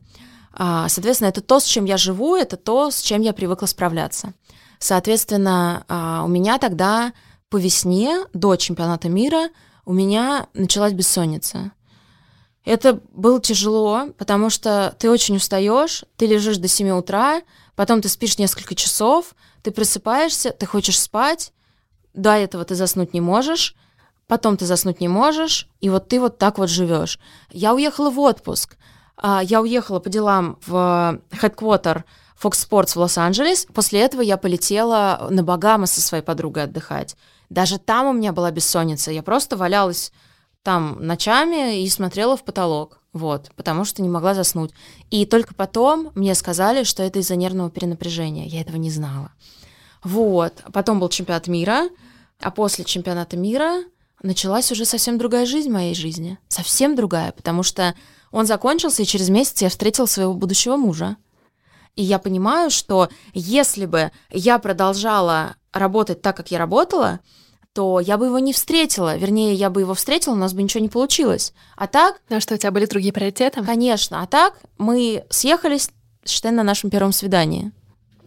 А, 0.61 0.89
соответственно, 0.89 1.29
это 1.29 1.41
то, 1.41 1.61
с 1.61 1.65
чем 1.65 1.85
я 1.85 1.97
живу, 1.97 2.35
это 2.35 2.57
то, 2.57 2.91
с 2.91 3.01
чем 3.01 3.23
я 3.23 3.33
привыкла 3.33 3.67
справляться. 3.67 4.35
Соответственно, 4.81 5.85
а, 5.89 6.25
у 6.25 6.29
меня 6.29 6.59
тогда 6.59 7.13
по 7.49 7.59
весне 7.59 8.25
до 8.35 8.57
чемпионата 8.57 9.09
мира 9.09 9.51
у 9.85 9.93
меня 9.93 10.49
началась 10.55 10.93
бессонница. 10.93 11.71
Это 12.65 13.01
было 13.13 13.41
тяжело, 13.41 14.09
потому 14.19 14.51
что 14.51 14.95
ты 14.99 15.11
очень 15.11 15.37
устаешь, 15.37 16.05
ты 16.17 16.27
лежишь 16.27 16.59
до 16.59 16.69
7 16.69 16.91
утра, 16.91 17.41
потом 17.77 18.03
ты 18.03 18.09
спишь 18.09 18.37
несколько 18.37 18.75
часов, 18.75 19.35
ты 19.63 19.71
просыпаешься, 19.71 20.51
ты 20.51 20.67
хочешь 20.67 21.01
спать, 21.01 21.53
до 22.15 22.33
этого 22.33 22.65
ты 22.65 22.75
заснуть 22.75 23.15
не 23.15 23.21
можешь, 23.21 23.77
потом 24.27 24.57
ты 24.57 24.67
заснуть 24.67 25.01
не 25.01 25.09
можешь, 25.09 25.69
и 25.81 25.89
вот 25.89 26.09
ты 26.09 26.21
вот 26.21 26.37
так 26.37 26.59
вот 26.59 26.69
живешь. 26.69 27.19
Я 27.51 27.75
уехала 27.75 28.11
в 28.11 28.19
отпуск, 28.19 28.77
я 29.23 29.61
уехала 29.61 29.99
по 30.01 30.09
делам 30.09 30.59
в 30.67 31.21
headquarter 31.31 32.05
Fox 32.41 32.69
Sports 32.69 32.93
в 32.95 32.97
Лос-Анджелес. 32.97 33.67
После 33.75 34.01
этого 34.01 34.21
я 34.21 34.37
полетела 34.37 35.27
на 35.31 35.43
Багамы 35.43 35.87
со 35.87 36.01
своей 36.01 36.23
подругой 36.23 36.65
отдыхать. 36.65 37.17
Даже 37.51 37.79
там 37.79 38.07
у 38.07 38.13
меня 38.13 38.33
была 38.33 38.51
бессонница. 38.51 39.11
Я 39.11 39.23
просто 39.23 39.57
валялась 39.57 40.13
там 40.63 40.99
ночами 41.01 41.83
и 41.83 41.89
смотрела 41.89 42.37
в 42.37 42.45
потолок, 42.45 43.01
вот, 43.13 43.51
потому 43.57 43.85
что 43.85 44.03
не 44.03 44.09
могла 44.09 44.35
заснуть. 44.35 44.73
И 45.11 45.25
только 45.25 45.55
потом 45.55 46.13
мне 46.15 46.35
сказали, 46.35 46.85
что 46.85 47.03
это 47.03 47.21
из-за 47.21 47.37
нервного 47.37 47.71
перенапряжения. 47.71 48.47
Я 48.47 48.61
этого 48.61 48.77
не 48.77 48.91
знала. 48.91 49.33
Вот. 50.05 50.63
Потом 50.73 51.01
был 51.01 51.09
чемпионат 51.09 51.49
мира, 51.49 51.89
а 52.41 52.51
после 52.51 52.85
чемпионата 52.85 53.37
мира 53.37 53.83
началась 54.23 54.71
уже 54.71 54.85
совсем 54.85 55.17
другая 55.17 55.47
жизнь 55.47 55.71
моей 55.71 55.95
жизни. 55.95 56.39
Совсем 56.49 56.95
другая, 56.95 57.33
потому 57.33 57.63
что 57.63 57.95
он 58.31 58.47
закончился, 58.47 59.03
и 59.03 59.07
через 59.07 59.29
месяц 59.29 59.63
я 59.63 59.69
встретила 59.69 60.07
своего 60.07 60.35
будущего 60.35 60.77
мужа. 60.77 61.17
И 61.97 62.03
я 62.03 62.19
понимаю, 62.19 62.71
что 62.71 63.09
если 63.35 63.87
бы 63.87 64.13
я 64.31 64.59
продолжала 64.59 65.57
работать 65.73 66.23
так, 66.23 66.37
как 66.37 66.51
я 66.51 66.59
работала, 66.59 67.21
то 67.73 68.01
я 68.01 68.19
бы 68.19 68.27
его 68.27 68.39
не 68.39 68.53
встретила. 68.53 69.17
Вернее, 69.17 69.55
я 69.55 69.71
бы 69.71 69.81
его 69.81 69.95
встретила, 69.95 70.35
у 70.35 70.37
нас 70.37 70.53
бы 70.53 70.63
ничего 70.63 70.81
не 70.81 70.89
получилось. 70.89 71.53
А 71.77 71.87
так... 71.87 72.21
А 72.29 72.41
что, 72.41 72.55
у 72.55 72.57
тебя 72.57 72.71
были 72.71 72.87
другие 72.87 73.13
приоритеты? 73.13 73.65
Конечно. 73.65 74.23
А 74.23 74.27
так 74.27 74.59
мы 74.79 75.25
съехались, 75.31 75.91
считай, 76.25 76.53
на 76.53 76.63
нашем 76.63 76.91
первом 76.91 77.13
свидании. 77.13 77.73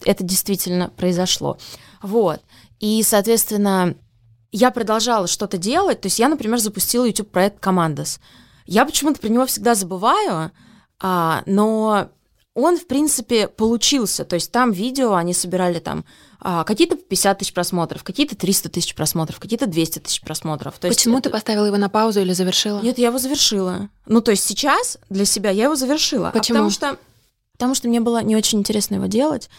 Это 0.04 0.24
действительно 0.24 0.90
произошло. 0.90 1.58
Вот. 2.02 2.42
И, 2.80 3.04
соответственно, 3.04 3.96
я 4.52 4.72
продолжала 4.72 5.28
что-то 5.28 5.58
делать. 5.58 6.02
То 6.02 6.08
есть 6.08 6.20
я, 6.20 6.30
например, 6.30 6.60
запустила 6.60 7.06
YouTube-проект 7.06 7.60
«Командос». 7.60 8.20
Я 8.72 8.86
почему-то 8.86 9.20
про 9.20 9.28
него 9.28 9.46
всегда 9.46 9.76
забываю, 9.76 10.52
а, 11.02 11.44
но 11.46 12.10
он, 12.54 12.78
в 12.78 12.88
принципе, 12.88 13.50
получился. 13.50 14.24
То 14.24 14.36
есть 14.36 14.50
там 14.50 14.72
видео 14.72 15.14
они 15.16 15.34
собирали 15.34 15.80
там 15.80 16.06
а, 16.40 16.64
какие-то 16.64 16.96
50 16.96 17.40
тысяч 17.40 17.54
просмотров, 17.54 18.06
какие-то 18.06 18.38
300 18.38 18.70
тысяч 18.70 18.96
просмотров, 18.96 19.42
какие-то 19.42 19.68
200 19.68 20.00
тысяч 20.00 20.22
просмотров. 20.22 20.80
То 20.80 20.88
Почему 20.88 21.16
есть, 21.16 21.26
ты 21.26 21.30
поставила 21.30 21.66
его 21.66 21.76
на 21.76 21.90
паузу 21.90 22.22
или 22.22 22.32
завершила? 22.32 22.80
Нет, 22.80 22.98
я 22.98 23.08
его 23.08 23.18
завершила. 23.18 23.90
Ну, 24.06 24.22
то 24.22 24.32
есть 24.32 24.46
сейчас 24.46 24.98
для 25.10 25.26
себя 25.26 25.50
я 25.50 25.66
его 25.66 25.76
завершила. 25.76 26.30
А 26.30 26.32
Почему? 26.32 26.60
А 26.60 26.60
потому 26.60 26.70
что, 26.70 26.98
потому 27.52 27.76
что 27.76 27.90
мне 27.90 28.00
было 28.00 28.24
не 28.24 28.38
очень 28.38 28.60
интересно 28.60 28.96
его 28.96 29.08
делать. 29.08 29.50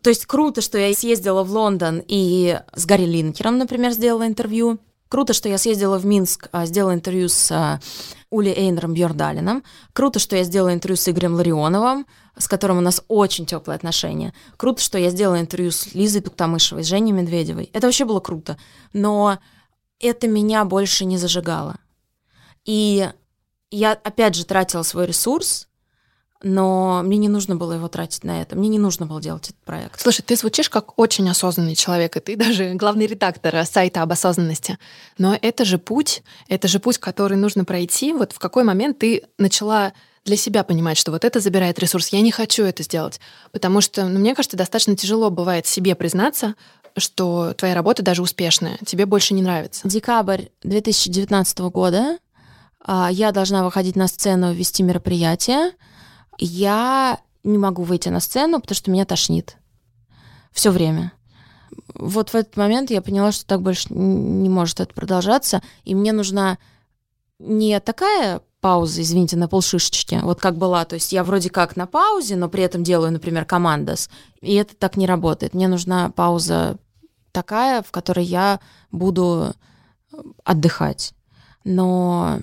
То 0.00 0.10
есть 0.10 0.26
круто, 0.26 0.60
что 0.60 0.78
я 0.78 0.94
съездила 0.94 1.42
в 1.42 1.50
Лондон 1.50 2.04
и 2.06 2.56
с 2.72 2.86
Гарри 2.86 3.06
Линкером, 3.06 3.58
например, 3.58 3.90
сделала 3.90 4.28
интервью. 4.28 4.78
Круто, 5.10 5.32
что 5.32 5.48
я 5.48 5.58
съездила 5.58 5.98
в 5.98 6.06
Минск, 6.06 6.48
а, 6.52 6.66
сделала 6.66 6.94
интервью 6.94 7.28
с 7.28 7.50
а, 7.50 7.80
Ули 8.30 8.50
Эйнером 8.50 8.94
Бьордалином. 8.94 9.64
Круто, 9.92 10.20
что 10.20 10.36
я 10.36 10.44
сделала 10.44 10.72
интервью 10.72 10.96
с 10.96 11.08
Игорем 11.08 11.34
Ларионовым, 11.34 12.06
с 12.38 12.46
которым 12.46 12.78
у 12.78 12.80
нас 12.80 13.02
очень 13.08 13.44
теплые 13.44 13.74
отношения. 13.74 14.32
Круто, 14.56 14.80
что 14.80 14.98
я 14.98 15.10
сделала 15.10 15.40
интервью 15.40 15.72
с 15.72 15.94
Лизой 15.94 16.20
Туктамышевой, 16.22 16.84
с 16.84 16.86
Женей 16.86 17.10
Медведевой. 17.10 17.70
Это 17.72 17.88
вообще 17.88 18.04
было 18.04 18.20
круто. 18.20 18.56
Но 18.92 19.40
это 19.98 20.28
меня 20.28 20.64
больше 20.64 21.04
не 21.04 21.18
зажигало. 21.18 21.78
И 22.64 23.10
я, 23.72 23.92
опять 23.92 24.36
же, 24.36 24.44
тратила 24.44 24.84
свой 24.84 25.06
ресурс 25.06 25.66
но 26.42 27.02
мне 27.02 27.18
не 27.18 27.28
нужно 27.28 27.56
было 27.56 27.74
его 27.74 27.88
тратить 27.88 28.24
на 28.24 28.40
это, 28.40 28.56
мне 28.56 28.68
не 28.68 28.78
нужно 28.78 29.06
было 29.06 29.20
делать 29.20 29.50
этот 29.50 29.60
проект. 29.62 30.00
Слушай, 30.00 30.22
ты 30.22 30.36
звучишь 30.36 30.70
как 30.70 30.98
очень 30.98 31.28
осознанный 31.28 31.74
человек, 31.74 32.16
и 32.16 32.20
ты 32.20 32.36
даже 32.36 32.72
главный 32.74 33.06
редактор 33.06 33.64
сайта 33.66 34.02
об 34.02 34.12
осознанности. 34.12 34.78
Но 35.18 35.38
это 35.40 35.64
же 35.64 35.78
путь, 35.78 36.22
это 36.48 36.68
же 36.68 36.78
путь, 36.78 36.98
который 36.98 37.36
нужно 37.36 37.64
пройти. 37.64 38.12
Вот 38.12 38.32
в 38.32 38.38
какой 38.38 38.64
момент 38.64 38.98
ты 38.98 39.24
начала 39.38 39.92
для 40.24 40.36
себя 40.36 40.64
понимать, 40.64 40.98
что 40.98 41.12
вот 41.12 41.24
это 41.24 41.40
забирает 41.40 41.78
ресурс, 41.78 42.08
я 42.08 42.20
не 42.20 42.30
хочу 42.30 42.64
это 42.64 42.82
сделать. 42.82 43.20
Потому 43.52 43.80
что, 43.80 44.04
ну, 44.06 44.18
мне 44.18 44.34
кажется, 44.34 44.56
достаточно 44.56 44.96
тяжело 44.96 45.30
бывает 45.30 45.66
себе 45.66 45.94
признаться, 45.94 46.54
что 46.96 47.54
твоя 47.54 47.74
работа 47.74 48.02
даже 48.02 48.22
успешная, 48.22 48.78
тебе 48.84 49.06
больше 49.06 49.34
не 49.34 49.42
нравится. 49.42 49.86
Декабрь 49.88 50.46
2019 50.62 51.58
года 51.60 52.18
а, 52.84 53.08
я 53.10 53.32
должна 53.32 53.64
выходить 53.64 53.96
на 53.96 54.08
сцену, 54.08 54.52
вести 54.52 54.82
мероприятие, 54.82 55.72
я 56.44 57.20
не 57.44 57.58
могу 57.58 57.82
выйти 57.82 58.08
на 58.08 58.20
сцену, 58.20 58.60
потому 58.60 58.76
что 58.76 58.90
меня 58.90 59.04
тошнит. 59.04 59.56
Все 60.52 60.70
время. 60.70 61.12
Вот 61.94 62.30
в 62.30 62.34
этот 62.34 62.56
момент 62.56 62.90
я 62.90 63.02
поняла, 63.02 63.32
что 63.32 63.46
так 63.46 63.62
больше 63.62 63.92
не 63.92 64.48
может 64.48 64.80
это 64.80 64.92
продолжаться, 64.94 65.62
и 65.84 65.94
мне 65.94 66.12
нужна 66.12 66.58
не 67.38 67.78
такая 67.80 68.40
пауза, 68.60 69.00
извините, 69.00 69.36
на 69.36 69.48
полшишечки, 69.48 70.20
вот 70.22 70.40
как 70.40 70.56
была. 70.56 70.84
То 70.84 70.94
есть 70.94 71.12
я 71.12 71.24
вроде 71.24 71.50
как 71.50 71.76
на 71.76 71.86
паузе, 71.86 72.36
но 72.36 72.48
при 72.48 72.62
этом 72.62 72.82
делаю, 72.82 73.12
например, 73.12 73.44
командос, 73.44 74.10
и 74.40 74.54
это 74.54 74.76
так 74.76 74.96
не 74.96 75.06
работает. 75.06 75.54
Мне 75.54 75.68
нужна 75.68 76.10
пауза 76.10 76.78
такая, 77.32 77.82
в 77.82 77.90
которой 77.90 78.24
я 78.24 78.60
буду 78.90 79.54
отдыхать. 80.44 81.14
Но 81.64 82.40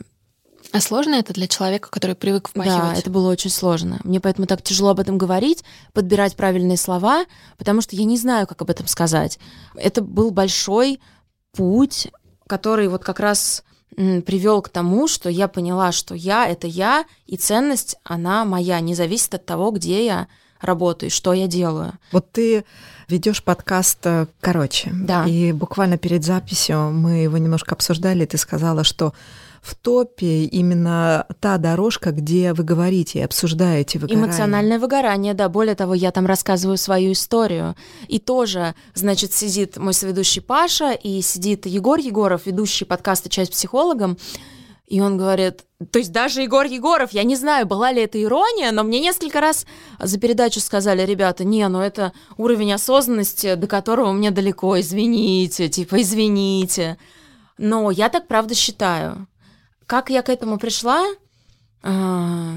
а 0.71 0.81
сложно 0.81 1.15
это 1.15 1.33
для 1.33 1.47
человека, 1.47 1.89
который 1.89 2.15
привык 2.15 2.49
впахивать? 2.49 2.93
Да, 2.93 2.95
это 2.95 3.09
было 3.09 3.31
очень 3.31 3.49
сложно. 3.49 3.99
Мне 4.03 4.19
поэтому 4.19 4.47
так 4.47 4.61
тяжело 4.61 4.89
об 4.89 4.99
этом 4.99 5.17
говорить, 5.17 5.63
подбирать 5.93 6.35
правильные 6.35 6.77
слова, 6.77 7.25
потому 7.57 7.81
что 7.81 7.95
я 7.95 8.05
не 8.05 8.17
знаю, 8.17 8.47
как 8.47 8.61
об 8.61 8.69
этом 8.69 8.87
сказать. 8.87 9.39
Это 9.75 10.01
был 10.01 10.31
большой 10.31 10.99
путь, 11.53 12.09
который 12.47 12.87
вот 12.87 13.03
как 13.03 13.19
раз 13.19 13.63
привел 13.95 14.61
к 14.61 14.69
тому, 14.69 15.07
что 15.07 15.29
я 15.29 15.47
поняла, 15.47 15.91
что 15.91 16.13
я— 16.13 16.47
это 16.49 16.67
я, 16.67 17.05
и 17.25 17.35
ценность, 17.35 17.97
она 18.03 18.45
моя, 18.45 18.79
не 18.79 18.93
зависит 18.93 19.33
от 19.33 19.45
того, 19.45 19.71
где 19.71 20.05
я 20.05 20.27
работаю, 20.61 21.09
что 21.09 21.33
я 21.33 21.47
делаю. 21.47 21.93
Вот 22.11 22.31
ты 22.31 22.63
ведешь 23.07 23.43
подкаст 23.43 23.99
э, 24.05 24.27
короче. 24.39 24.91
Да. 24.93 25.25
И 25.25 25.51
буквально 25.51 25.97
перед 25.97 26.23
записью 26.23 26.91
мы 26.91 27.23
его 27.23 27.37
немножко 27.37 27.73
обсуждали, 27.73 28.23
и 28.23 28.27
ты 28.27 28.37
сказала, 28.37 28.83
что 28.83 29.13
в 29.67 29.75
топе 29.75 30.45
именно 30.45 31.27
та 31.41 31.57
дорожка, 31.57 32.11
где 32.11 32.53
вы 32.53 32.63
говорите 32.63 33.19
и 33.19 33.21
обсуждаете 33.21 33.99
выгорание. 33.99 34.25
Эмоциональное 34.25 34.79
выгорание, 34.79 35.33
да. 35.33 35.49
Более 35.49 35.75
того, 35.75 35.93
я 35.93 36.11
там 36.11 36.25
рассказываю 36.25 36.77
свою 36.77 37.11
историю. 37.11 37.75
И 38.07 38.19
тоже, 38.19 38.75
значит, 38.93 39.33
сидит 39.33 39.75
мой 39.77 39.93
соведущий 39.93 40.41
Паша, 40.41 40.91
и 40.91 41.21
сидит 41.21 41.65
Егор 41.65 41.99
Егоров, 41.99 42.45
ведущий 42.45 42.85
подкаста 42.85 43.29
«Часть 43.29 43.51
психологом», 43.51 44.17
и 44.87 45.01
он 45.01 45.17
говорит, 45.17 45.65
то 45.91 45.99
есть 45.99 46.13
даже 46.13 46.41
Егор 46.41 46.65
Егоров, 46.65 47.11
я 47.11 47.23
не 47.23 47.35
знаю, 47.35 47.67
была 47.67 47.91
ли 47.91 48.01
это 48.01 48.23
ирония, 48.23 48.71
но 48.71 48.83
мне 48.83 49.01
несколько 49.01 49.41
раз 49.41 49.65
за 49.99 50.17
передачу 50.17 50.61
сказали, 50.61 51.01
ребята, 51.05 51.43
не, 51.43 51.67
ну 51.67 51.81
это 51.81 52.13
уровень 52.37 52.71
осознанности, 52.71 53.55
до 53.55 53.67
которого 53.67 54.13
мне 54.13 54.31
далеко, 54.31 54.79
извините, 54.79 55.67
типа, 55.67 56.01
извините. 56.01 56.97
Но 57.57 57.91
я 57.91 58.07
так 58.07 58.27
правда 58.27 58.55
считаю. 58.55 59.27
Как 59.87 60.09
я 60.09 60.21
к 60.21 60.29
этому 60.29 60.59
пришла, 60.59 61.03
а, 61.81 62.53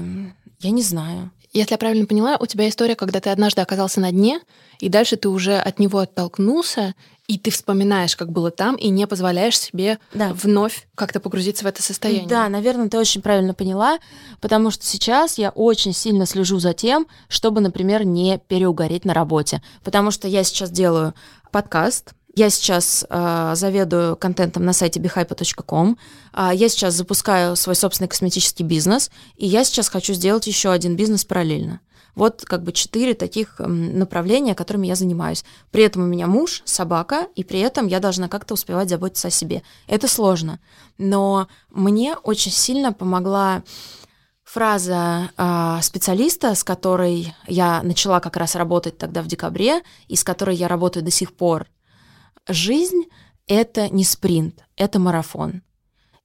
я 0.59 0.71
не 0.71 0.83
знаю. 0.83 1.31
Если 1.53 1.73
я 1.73 1.77
правильно 1.77 2.05
поняла, 2.05 2.37
у 2.39 2.45
тебя 2.45 2.67
история, 2.69 2.95
когда 2.95 3.19
ты 3.19 3.29
однажды 3.29 3.61
оказался 3.61 3.99
на 3.99 4.11
дне, 4.11 4.39
и 4.79 4.89
дальше 4.89 5.17
ты 5.17 5.27
уже 5.27 5.57
от 5.57 5.79
него 5.79 5.99
оттолкнулся, 5.99 6.93
и 7.27 7.37
ты 7.37 7.51
вспоминаешь, 7.51 8.15
как 8.15 8.31
было 8.31 8.51
там, 8.51 8.75
и 8.75 8.89
не 8.89 9.07
позволяешь 9.07 9.59
себе 9.59 9.99
да. 10.13 10.33
вновь 10.33 10.87
как-то 10.95 11.19
погрузиться 11.19 11.63
в 11.63 11.67
это 11.67 11.81
состояние. 11.81 12.27
Да, 12.27 12.47
наверное, 12.49 12.89
ты 12.89 12.97
очень 12.97 13.21
правильно 13.21 13.53
поняла, 13.53 13.99
потому 14.41 14.71
что 14.71 14.85
сейчас 14.85 15.37
я 15.37 15.49
очень 15.51 15.93
сильно 15.93 16.25
слежу 16.25 16.59
за 16.59 16.73
тем, 16.73 17.07
чтобы, 17.29 17.61
например, 17.61 18.05
не 18.05 18.37
переугореть 18.37 19.05
на 19.05 19.13
работе. 19.13 19.61
Потому 19.83 20.11
что 20.11 20.27
я 20.27 20.43
сейчас 20.43 20.71
делаю 20.71 21.13
подкаст, 21.51 22.13
я 22.33 22.49
сейчас 22.49 23.05
э, 23.09 23.51
заведую 23.55 24.15
контентом 24.15 24.63
на 24.63 24.73
сайте 24.73 24.99
behype.com. 24.99 25.97
Э, 26.33 26.49
я 26.53 26.69
сейчас 26.69 26.93
запускаю 26.93 27.55
свой 27.55 27.75
собственный 27.75 28.07
косметический 28.07 28.65
бизнес, 28.65 29.11
и 29.35 29.45
я 29.45 29.63
сейчас 29.63 29.89
хочу 29.89 30.13
сделать 30.13 30.47
еще 30.47 30.71
один 30.71 30.95
бизнес 30.95 31.25
параллельно. 31.25 31.81
Вот 32.15 32.43
как 32.45 32.63
бы 32.63 32.73
четыре 32.73 33.13
таких 33.13 33.59
направления, 33.59 34.53
которыми 34.53 34.87
я 34.87 34.95
занимаюсь. 34.95 35.45
При 35.71 35.83
этом 35.83 36.03
у 36.03 36.05
меня 36.05 36.27
муж, 36.27 36.61
собака, 36.65 37.27
и 37.35 37.43
при 37.43 37.59
этом 37.59 37.87
я 37.87 38.01
должна 38.01 38.27
как-то 38.27 38.55
успевать 38.55 38.89
заботиться 38.89 39.29
о 39.29 39.31
себе. 39.31 39.63
Это 39.87 40.09
сложно. 40.09 40.59
Но 40.97 41.47
мне 41.69 42.15
очень 42.15 42.51
сильно 42.51 42.91
помогла 42.91 43.63
фраза 44.43 45.31
э, 45.37 45.79
специалиста, 45.81 46.53
с 46.53 46.63
которой 46.65 47.33
я 47.47 47.81
начала 47.83 48.19
как 48.19 48.35
раз 48.35 48.55
работать 48.55 48.97
тогда 48.97 49.21
в 49.21 49.27
декабре, 49.27 49.81
и 50.09 50.15
с 50.17 50.23
которой 50.25 50.55
я 50.55 50.67
работаю 50.67 51.03
до 51.03 51.11
сих 51.11 51.33
пор– 51.33 51.67
Жизнь— 52.47 53.03
это 53.47 53.89
не 53.89 54.03
спринт, 54.03 54.63
это 54.75 54.99
марафон. 54.99 55.61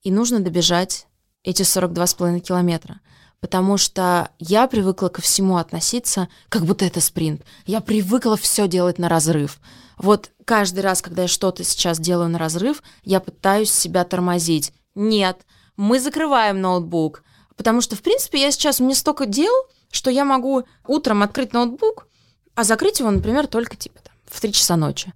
И 0.03 0.11
нужно 0.11 0.41
добежать 0.41 1.07
эти 1.43 1.63
42,5 1.63 2.41
километра. 2.41 3.01
Потому 3.41 3.77
что 3.77 4.31
я 4.39 4.67
привыкла 4.67 5.09
ко 5.09 5.21
всему 5.21 5.59
относиться, 5.59 6.29
как 6.49 6.65
будто 6.65 6.87
это 6.87 7.01
спринт. 7.01 7.43
Я 7.67 7.81
привыкла 7.81 8.37
все 8.37 8.67
делать 8.67 8.99
на 8.99 9.09
разрыв. 9.09 9.61
Вот 9.99 10.31
каждый 10.45 10.81
раз, 10.81 11.03
когда 11.03 11.23
я 11.23 11.29
что-то 11.29 11.63
сейчас 11.63 12.01
делаю 12.01 12.31
на 12.31 12.39
разрыв, 12.39 12.83
я 13.03 13.21
пытаюсь 13.21 13.71
себя 13.71 14.05
тормозить. 14.05 14.73
Нет, 14.95 15.45
мы 15.77 16.01
закрываем 16.01 16.63
ноутбук, 16.63 17.23
потому 17.57 17.83
что, 17.83 17.95
в 17.95 18.03
принципе, 18.03 18.41
я 18.41 18.51
сейчас, 18.51 18.81
мне 18.81 18.95
столько 18.95 19.27
дел, 19.27 19.53
что 19.91 20.11
я 20.11 20.25
могу 20.25 20.65
утром 20.87 21.23
открыть 21.23 21.53
ноутбук, 21.53 22.09
а 22.55 22.65
закрыть 22.65 23.01
его, 23.01 23.11
например, 23.11 23.47
только 23.47 23.77
типа 23.77 24.01
там, 24.03 24.15
в 24.25 24.41
3 24.41 24.53
часа 24.53 24.77
ночи. 24.77 25.13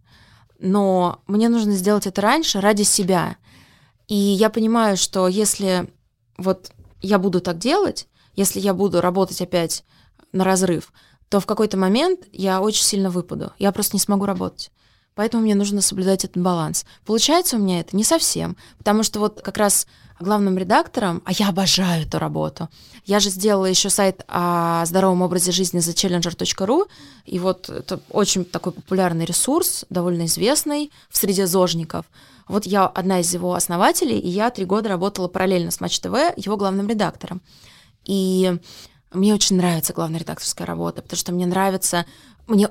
Но 0.60 1.22
мне 1.26 1.48
нужно 1.48 1.72
сделать 1.72 2.06
это 2.06 2.20
раньше 2.20 2.60
ради 2.60 2.82
себя. 2.82 3.36
И 4.08 4.14
я 4.14 4.50
понимаю, 4.50 4.96
что 4.96 5.26
если 5.26 5.90
вот 6.36 6.72
я 7.00 7.18
буду 7.18 7.40
так 7.40 7.58
делать, 7.58 8.08
если 8.34 8.60
я 8.60 8.74
буду 8.74 9.00
работать 9.00 9.40
опять 9.40 9.84
на 10.32 10.44
разрыв, 10.44 10.92
то 11.30 11.40
в 11.40 11.46
какой-то 11.46 11.76
момент 11.76 12.26
я 12.32 12.60
очень 12.60 12.84
сильно 12.84 13.10
выпаду. 13.10 13.52
Я 13.58 13.72
просто 13.72 13.96
не 13.96 14.00
смогу 14.00 14.26
работать. 14.26 14.70
Поэтому 15.20 15.42
мне 15.42 15.54
нужно 15.54 15.82
соблюдать 15.82 16.24
этот 16.24 16.42
баланс. 16.42 16.86
Получается 17.04 17.56
у 17.56 17.58
меня 17.58 17.80
это 17.80 17.94
не 17.94 18.04
совсем, 18.04 18.56
потому 18.78 19.02
что 19.02 19.20
вот 19.20 19.42
как 19.42 19.58
раз 19.58 19.86
главным 20.18 20.56
редактором, 20.56 21.20
а 21.26 21.32
я 21.32 21.50
обожаю 21.50 22.06
эту 22.06 22.18
работу. 22.18 22.70
Я 23.04 23.20
же 23.20 23.28
сделала 23.28 23.66
еще 23.66 23.90
сайт 23.90 24.24
о 24.28 24.82
здоровом 24.86 25.20
образе 25.20 25.52
жизни 25.52 25.80
за 25.80 25.90
challenger.ru, 25.90 26.88
и 27.26 27.38
вот 27.38 27.68
это 27.68 28.00
очень 28.08 28.46
такой 28.46 28.72
популярный 28.72 29.26
ресурс, 29.26 29.84
довольно 29.90 30.24
известный 30.24 30.90
в 31.10 31.18
среде 31.18 31.46
зожников. 31.46 32.06
Вот 32.48 32.64
я 32.64 32.86
одна 32.86 33.20
из 33.20 33.30
его 33.34 33.52
основателей, 33.52 34.18
и 34.18 34.28
я 34.30 34.48
три 34.48 34.64
года 34.64 34.88
работала 34.88 35.28
параллельно 35.28 35.70
с 35.70 35.82
Матч 35.82 36.00
ТВ 36.00 36.14
его 36.38 36.56
главным 36.56 36.88
редактором. 36.88 37.42
И 38.06 38.58
мне 39.12 39.34
очень 39.34 39.56
нравится 39.56 39.92
главная 39.92 40.20
редакторская 40.20 40.66
работа, 40.66 41.02
потому 41.02 41.18
что 41.18 41.32
мне 41.32 41.44
нравится, 41.44 42.06
мне, 42.46 42.70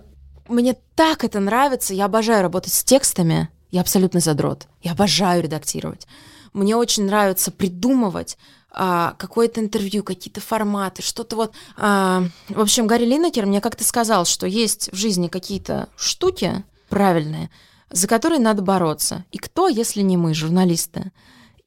мне 0.50 0.76
так 0.96 1.24
это 1.24 1.40
нравится, 1.40 1.94
я 1.94 2.06
обожаю 2.06 2.42
работать 2.42 2.74
с 2.74 2.84
текстами, 2.84 3.50
я 3.72 3.82
абсолютно 3.82 4.20
задрот, 4.20 4.68
я 4.82 4.92
обожаю 4.92 5.44
редактировать. 5.44 6.08
Мне 6.54 6.76
очень 6.76 7.06
нравится 7.06 7.52
придумывать 7.52 8.38
а, 8.72 9.14
какое-то 9.18 9.62
интервью, 9.62 10.04
какие-то 10.04 10.42
форматы, 10.42 11.02
что-то 11.02 11.36
вот. 11.36 11.54
А, 11.78 12.24
в 12.50 12.60
общем, 12.60 12.88
Гарри 12.88 13.06
Линнекер 13.06 13.46
мне 13.46 13.62
как-то 13.62 13.84
сказал, 13.84 14.26
что 14.26 14.48
есть 14.48 14.92
в 14.92 14.96
жизни 14.96 15.28
какие-то 15.28 15.90
штуки 15.96 16.64
правильные, 16.90 17.50
за 17.92 18.08
которые 18.08 18.40
надо 18.40 18.62
бороться. 18.62 19.26
И 19.32 19.38
кто, 19.38 19.68
если 19.68 20.02
не 20.02 20.18
мы, 20.18 20.34
журналисты? 20.34 21.12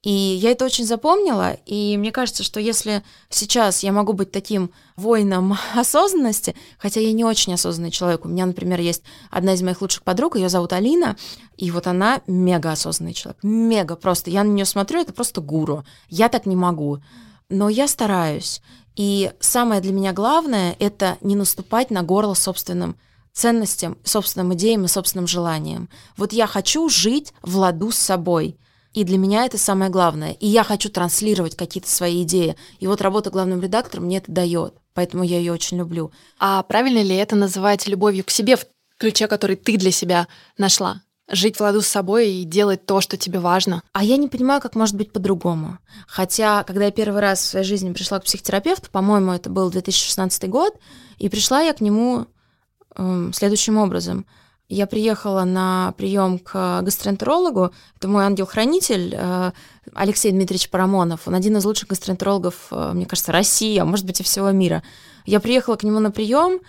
И 0.03 0.11
я 0.11 0.51
это 0.51 0.65
очень 0.65 0.85
запомнила, 0.85 1.53
и 1.65 1.95
мне 1.95 2.11
кажется, 2.11 2.43
что 2.43 2.59
если 2.59 3.03
сейчас 3.29 3.83
я 3.83 3.93
могу 3.93 4.11
быть 4.11 4.31
таким 4.31 4.69
воином 4.97 5.57
осознанности, 5.75 6.55
хотя 6.77 6.99
я 6.99 7.13
не 7.13 7.23
очень 7.23 7.53
осознанный 7.53 7.89
человек, 7.89 8.25
у 8.25 8.27
меня, 8.27 8.45
например, 8.45 8.81
есть 8.81 9.01
одна 9.31 9.53
из 9.53 9.61
моих 9.61 9.81
лучших 9.81 10.03
подруг, 10.03 10.35
ее 10.35 10.49
зовут 10.49 10.73
Алина, 10.73 11.15
и 11.55 11.71
вот 11.71 11.87
она 11.87 12.21
мега 12.27 12.73
осознанный 12.73 13.13
человек, 13.13 13.41
мега 13.43 13.95
просто. 13.95 14.29
Я 14.29 14.43
на 14.43 14.49
нее 14.49 14.65
смотрю, 14.65 14.99
это 14.99 15.13
просто 15.13 15.39
гуру. 15.39 15.85
Я 16.09 16.27
так 16.27 16.45
не 16.45 16.57
могу, 16.57 16.99
но 17.47 17.69
я 17.69 17.87
стараюсь. 17.87 18.61
И 18.97 19.31
самое 19.39 19.79
для 19.79 19.93
меня 19.93 20.11
главное— 20.11 20.75
это 20.79 21.17
не 21.21 21.37
наступать 21.37 21.91
на 21.91 22.03
горло 22.03 22.33
собственным 22.33 22.97
ценностям, 23.31 23.97
собственным 24.03 24.53
идеям 24.53 24.83
и 24.83 24.89
собственным 24.89 25.27
желаниям. 25.27 25.87
Вот 26.17 26.33
я 26.33 26.45
хочу 26.45 26.89
жить 26.89 27.33
в 27.41 27.55
ладу 27.55 27.91
с 27.91 27.97
собой— 27.97 28.57
и 28.93 29.03
для 29.03 29.17
меня 29.17 29.45
это 29.45 29.57
самое 29.57 29.89
главное. 29.89 30.33
И 30.33 30.47
я 30.47 30.63
хочу 30.63 30.89
транслировать 30.89 31.55
какие-то 31.55 31.89
свои 31.89 32.23
идеи. 32.23 32.55
И 32.79 32.87
вот 32.87 33.01
работа 33.01 33.31
главным 33.31 33.59
редактором 33.59 34.05
мне 34.05 34.17
это 34.17 34.31
дает. 34.31 34.75
Поэтому 34.93 35.23
я 35.23 35.39
ее 35.39 35.51
очень 35.51 35.77
люблю. 35.77 36.11
А 36.39 36.61
правильно 36.63 37.01
ли 37.01 37.15
это 37.15 37.35
называть 37.35 37.87
любовью 37.87 38.23
к 38.23 38.29
себе 38.29 38.55
в 38.55 38.65
ключе, 38.99 39.27
который 39.27 39.55
ты 39.55 39.77
для 39.77 39.91
себя 39.91 40.27
нашла? 40.57 41.01
Жить 41.27 41.55
в 41.55 41.61
ладу 41.61 41.81
с 41.81 41.87
собой 41.87 42.29
и 42.29 42.43
делать 42.43 42.85
то, 42.85 43.01
что 43.01 43.17
тебе 43.17 43.39
важно. 43.39 43.81
А 43.93 44.03
я 44.03 44.17
не 44.17 44.27
понимаю, 44.27 44.61
как 44.61 44.75
может 44.75 44.95
быть 44.95 45.11
по-другому. 45.11 45.79
Хотя, 46.05 46.63
когда 46.63 46.85
я 46.85 46.91
первый 46.91 47.21
раз 47.21 47.39
в 47.41 47.45
своей 47.45 47.65
жизни 47.65 47.93
пришла 47.93 48.19
к 48.19 48.25
психотерапевту, 48.25 48.91
по-моему, 48.91 49.31
это 49.31 49.49
был 49.49 49.71
2016 49.71 50.49
год, 50.49 50.77
и 51.17 51.29
пришла 51.29 51.61
я 51.61 51.73
к 51.73 51.81
нему 51.81 52.27
э, 52.95 53.31
следующим 53.33 53.77
образом– 53.77 54.27
я 54.69 54.87
приехала 54.87 55.43
на 55.43 55.93
прием 55.97 56.39
к 56.39 56.81
гастроэнтерологу. 56.81 57.73
Это 57.97 58.07
мой 58.07 58.25
ангел-хранитель 58.25 59.13
э, 59.15 59.51
Алексей 59.93 60.31
Дмитриевич 60.31 60.69
Парамонов. 60.69 61.27
Он 61.27 61.35
один 61.35 61.57
из 61.57 61.65
лучших 61.65 61.89
гастроэнтерологов, 61.89 62.67
э, 62.71 62.91
мне 62.93 63.05
кажется, 63.05 63.31
России, 63.31 63.77
а 63.77 63.85
может 63.85 64.05
быть 64.05 64.19
и 64.19 64.23
всего 64.23 64.51
мира. 64.51 64.81
Я 65.25 65.39
приехала 65.39 65.75
к 65.75 65.83
нему 65.83 65.99
на 65.99 66.11
прием, 66.11 66.59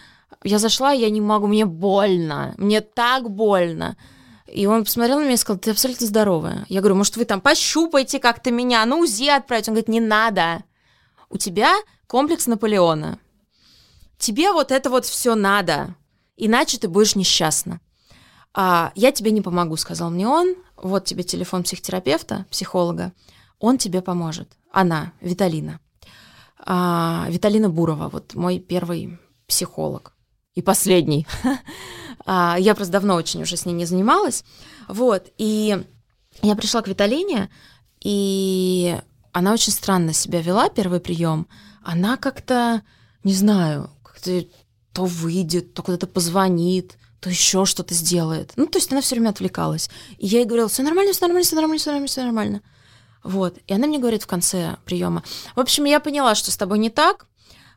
я 0.43 0.59
зашла, 0.59 0.93
я 0.93 1.09
не 1.11 1.21
могу, 1.21 1.47
мне 1.47 1.65
больно, 1.65 2.55
мне 2.59 2.81
так 2.81 3.31
больно. 3.31 3.97
И 4.47 4.67
он 4.67 4.85
посмотрел 4.85 5.19
на 5.19 5.25
меня 5.25 5.35
и 5.35 5.39
сказал, 5.39 5.59
ты 5.59 5.71
абсолютно 5.71 6.07
здоровая. 6.07 6.67
Я 6.69 6.81
говорю, 6.81 6.97
может, 6.97 7.17
вы 7.17 7.25
там 7.25 7.41
пощупаете 7.41 8.19
как-то 8.19 8.51
меня, 8.51 8.85
на 8.85 8.97
УЗИ 8.97 9.29
отправить? 9.29 9.69
Он 9.69 9.75
говорит, 9.75 9.89
не 9.89 10.01
надо. 10.01 10.63
У 11.31 11.39
тебя 11.39 11.75
комплекс 12.07 12.47
Наполеона. 12.47 13.19
Тебе 14.19 14.53
вот 14.53 14.71
это 14.71 14.91
вот 14.91 15.07
все 15.07 15.35
надо, 15.35 15.97
иначе 16.37 16.79
ты 16.79 16.89
будешь 16.89 17.17
несчастна. 17.17 17.81
А, 18.55 18.93
«Я 18.95 19.13
тебе 19.13 19.31
не 19.31 19.43
помогу»,— 19.43 19.77
сказал 19.79 20.11
мне 20.11 20.29
он. 20.29 20.55
«Вот 20.77 21.05
тебе 21.05 21.23
телефон 21.23 21.65
психотерапевта, 21.65 22.47
психолога. 22.51 23.13
Он 23.59 23.79
тебе 23.79 24.01
поможет». 24.01 24.57
Она, 24.71 25.13
Виталина. 25.21 25.81
А, 26.59 27.27
Виталина 27.29 27.69
Бурова, 27.69 28.09
вот 28.09 28.35
мой 28.35 28.59
первый 28.59 29.19
психолог. 29.47 30.13
И 30.55 30.63
последний. 30.63 31.27
а, 32.27 32.57
я 32.59 32.75
просто 32.75 32.93
давно 32.93 33.15
очень 33.15 33.43
уже 33.43 33.57
с 33.57 33.67
ней 33.67 33.73
не 33.73 33.85
занималась. 33.85 34.45
Вот, 34.89 35.31
и 35.39 35.85
я 36.43 36.55
пришла 36.55 36.83
к 36.83 36.89
Виталине, 36.89 37.51
и 38.01 38.97
она 39.33 39.53
очень 39.53 39.73
странно 39.73 40.13
себя 40.13 40.41
вела, 40.41 40.69
первый 40.69 41.01
прием. 41.01 41.49
Она 41.83 42.17
как-то, 42.17 42.83
не 43.25 43.35
знаю, 43.35 43.91
как-то 44.03 44.45
то 44.95 45.05
выйдет, 45.05 45.75
то 45.75 45.83
куда-то 45.83 46.07
позвонит, 46.07 46.97
то 47.21 47.29
еще 47.29 47.65
что-то 47.67 47.95
сделает. 47.95 48.53
Ну, 48.57 48.67
то 48.67 48.79
есть 48.79 48.93
она 48.93 49.01
все 49.01 49.17
время 49.17 49.31
отвлекалась. 49.31 49.91
И 50.19 50.27
я 50.27 50.39
ей 50.39 50.47
говорила, 50.47 50.69
все 50.69 50.83
нормально, 50.83 51.13
все 51.13 51.23
нормально, 51.23 51.45
все 51.45 51.57
нормально, 51.57 51.79
все 51.79 51.91
нормально, 51.91 52.09
все 52.09 52.23
нормально. 52.23 52.63
Вот. 53.25 53.59
И 53.67 53.75
она 53.75 53.87
мне 53.87 53.99
говорит 53.99 54.23
в 54.23 54.27
конце 54.27 54.77
приема. 54.85 55.25
В 55.57 55.61
общем, 55.61 55.85
я 55.85 55.99
поняла, 56.01 56.35
что 56.35 56.51
с 56.51 56.57
тобой 56.57 56.79
не 56.79 56.91
так. 56.91 57.27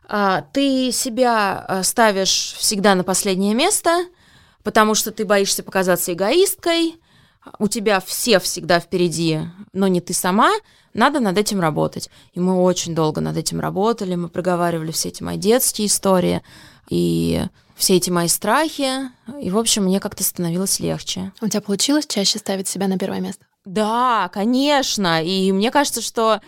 А, 0.06 0.42
ты 0.52 0.92
себя 0.92 1.64
а, 1.66 1.82
ставишь 1.82 2.54
всегда 2.56 2.94
на 2.94 3.04
последнее 3.04 3.54
место, 3.54 4.06
потому 4.62 4.94
что 4.94 5.10
ты 5.10 5.24
боишься 5.24 5.62
показаться 5.62 6.12
эгоисткой. 6.12 6.96
У 7.58 7.66
тебя 7.66 8.00
все 8.00 8.38
всегда 8.38 8.78
впереди, 8.78 9.40
но 9.72 9.88
не 9.88 10.00
ты 10.00 10.12
сама. 10.14 10.52
Надо 10.94 11.20
над 11.20 11.38
этим 11.38 11.60
работать. 11.60 12.10
И 12.34 12.40
мы 12.40 12.60
очень 12.60 12.94
долго 12.94 13.20
над 13.20 13.36
этим 13.36 13.60
работали. 13.60 14.14
Мы 14.14 14.28
проговаривали 14.28 14.92
все 14.92 15.08
эти 15.08 15.22
мои 15.22 15.36
детские 15.36 15.88
истории. 15.88 16.42
И 16.88 17.44
все 17.76 17.96
эти 17.96 18.10
мои 18.10 18.28
страхи. 18.28 19.10
И, 19.40 19.50
в 19.50 19.58
общем, 19.58 19.84
мне 19.84 20.00
как-то 20.00 20.24
становилось 20.24 20.80
легче. 20.80 21.32
У 21.40 21.48
тебя 21.48 21.60
получилось 21.60 22.06
чаще 22.06 22.38
ставить 22.38 22.68
себя 22.68 22.88
на 22.88 22.98
первое 22.98 23.20
место? 23.20 23.44
Да, 23.64 24.30
конечно. 24.32 25.22
И 25.22 25.52
мне 25.52 25.70
кажется, 25.70 26.00
что 26.00 26.40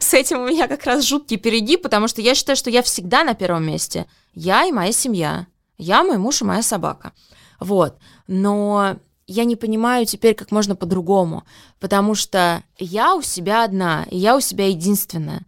с 0.00 0.12
этим 0.14 0.40
у 0.40 0.48
меня 0.48 0.68
как 0.68 0.84
раз 0.84 1.04
жуткий 1.04 1.36
перегиб, 1.36 1.82
потому 1.82 2.08
что 2.08 2.20
я 2.20 2.34
считаю, 2.34 2.56
что 2.56 2.70
я 2.70 2.82
всегда 2.82 3.24
на 3.24 3.34
первом 3.34 3.64
месте. 3.66 4.06
Я 4.34 4.64
и 4.64 4.72
моя 4.72 4.92
семья. 4.92 5.46
Я, 5.78 6.02
мой 6.02 6.18
муж 6.18 6.40
и 6.42 6.44
моя 6.44 6.62
собака. 6.62 7.12
Вот. 7.60 7.98
Но 8.26 8.96
я 9.26 9.44
не 9.44 9.56
понимаю 9.56 10.06
теперь, 10.06 10.34
как 10.34 10.50
можно 10.50 10.76
по-другому, 10.76 11.44
потому 11.80 12.14
что 12.14 12.62
я 12.78 13.14
у 13.14 13.22
себя 13.22 13.64
одна, 13.64 14.04
и 14.10 14.18
я 14.18 14.36
у 14.36 14.40
себя 14.40 14.68
единственная. 14.68 15.42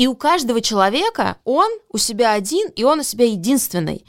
И 0.00 0.06
у 0.06 0.14
каждого 0.14 0.62
человека 0.62 1.36
он 1.44 1.70
у 1.90 1.98
себя 1.98 2.32
один, 2.32 2.68
и 2.70 2.84
он 2.84 3.00
у 3.00 3.02
себя 3.02 3.26
единственный 3.26 4.06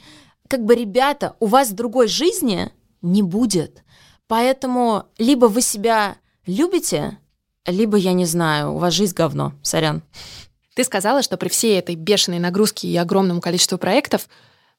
как 0.48 0.66
бы, 0.66 0.74
ребята, 0.74 1.34
у 1.40 1.46
вас 1.46 1.70
другой 1.70 2.08
жизни 2.08 2.70
не 3.00 3.22
будет. 3.22 3.82
Поэтому 4.26 5.06
либо 5.16 5.46
вы 5.46 5.62
себя 5.62 6.16
любите, 6.46 7.18
либо, 7.66 7.96
я 7.96 8.12
не 8.12 8.26
знаю, 8.26 8.74
у 8.74 8.78
вас 8.78 8.92
жизнь 8.92 9.14
говно. 9.14 9.54
Сорян. 9.62 10.02
Ты 10.74 10.84
сказала, 10.84 11.22
что 11.22 11.38
при 11.38 11.48
всей 11.48 11.78
этой 11.78 11.94
бешеной 11.94 12.38
нагрузке 12.38 12.88
и 12.88 12.96
огромному 12.98 13.40
количеству 13.40 13.78
проектов 13.78 14.28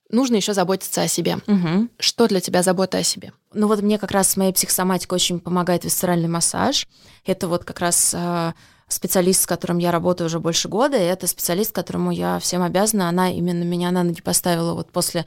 нужно 0.10 0.36
еще 0.36 0.54
заботиться 0.54 1.02
о 1.02 1.08
себе. 1.08 1.38
Угу. 1.48 1.90
Что 1.98 2.28
для 2.28 2.40
тебя 2.40 2.62
забота 2.62 3.00
о 3.00 3.04
себе? 3.04 3.34
Ну 3.52 3.68
вот 3.68 3.82
мне 3.82 3.98
как 3.98 4.12
раз 4.12 4.30
с 4.30 4.38
моей 4.38 4.54
психосоматикой 4.54 5.16
очень 5.16 5.40
помогает 5.40 5.86
висцеральный 5.86 6.30
массаж. 6.30 6.88
Это 7.26 7.48
вот 7.48 7.66
как 7.66 7.80
раз 7.80 8.14
э, 8.16 8.54
специалист, 8.88 9.44
с 9.44 9.46
которым 9.46 9.78
я 9.78 9.92
работаю 9.92 10.28
уже 10.28 10.40
больше 10.40 10.68
года, 10.68 10.98
и 10.98 11.06
это 11.06 11.28
специалист, 11.28 11.72
которому 11.72 12.12
я 12.12 12.40
всем 12.40 12.62
обязана. 12.62 13.10
Она 13.10 13.32
именно 13.32 13.64
меня 13.64 13.92
на 13.92 14.04
ноги 14.04 14.22
поставила 14.22 14.74
вот 14.74 14.92
после 14.92 15.26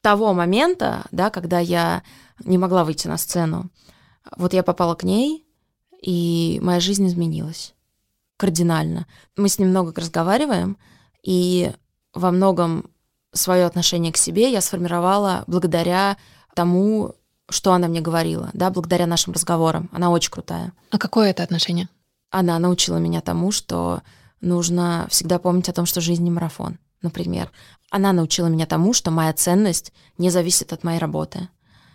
того 0.00 0.32
момента, 0.34 1.04
да, 1.10 1.30
когда 1.30 1.58
я 1.58 2.02
не 2.44 2.58
могла 2.58 2.84
выйти 2.84 3.08
на 3.08 3.18
сцену, 3.18 3.70
вот 4.36 4.52
я 4.52 4.62
попала 4.62 4.94
к 4.94 5.04
ней, 5.04 5.46
и 6.02 6.60
моя 6.62 6.80
жизнь 6.80 7.06
изменилась 7.06 7.74
кардинально. 8.36 9.06
Мы 9.36 9.48
с 9.48 9.58
ним 9.58 9.70
много 9.70 9.92
разговариваем, 10.00 10.78
и 11.22 11.72
во 12.14 12.30
многом 12.30 12.90
свое 13.32 13.66
отношение 13.66 14.12
к 14.12 14.16
себе 14.16 14.50
я 14.50 14.60
сформировала 14.60 15.44
благодаря 15.46 16.16
тому, 16.54 17.14
что 17.50 17.72
она 17.72 17.88
мне 17.88 18.00
говорила, 18.00 18.50
да, 18.52 18.70
благодаря 18.70 19.06
нашим 19.06 19.32
разговорам. 19.32 19.88
Она 19.92 20.10
очень 20.10 20.30
крутая. 20.30 20.72
А 20.90 20.98
какое 20.98 21.30
это 21.30 21.42
отношение? 21.42 21.88
Она 22.30 22.58
научила 22.58 22.96
меня 22.96 23.20
тому, 23.20 23.52
что 23.52 24.02
нужно 24.40 25.06
всегда 25.10 25.38
помнить 25.38 25.68
о 25.68 25.72
том, 25.72 25.86
что 25.86 26.00
жизнь 26.00 26.22
не 26.22 26.30
марафон, 26.30 26.78
например. 27.02 27.50
Она 27.90 28.12
научила 28.12 28.46
меня 28.46 28.66
тому, 28.66 28.92
что 28.92 29.10
моя 29.10 29.32
ценность 29.32 29.92
не 30.18 30.30
зависит 30.30 30.72
от 30.72 30.84
моей 30.84 30.98
работы. 30.98 31.48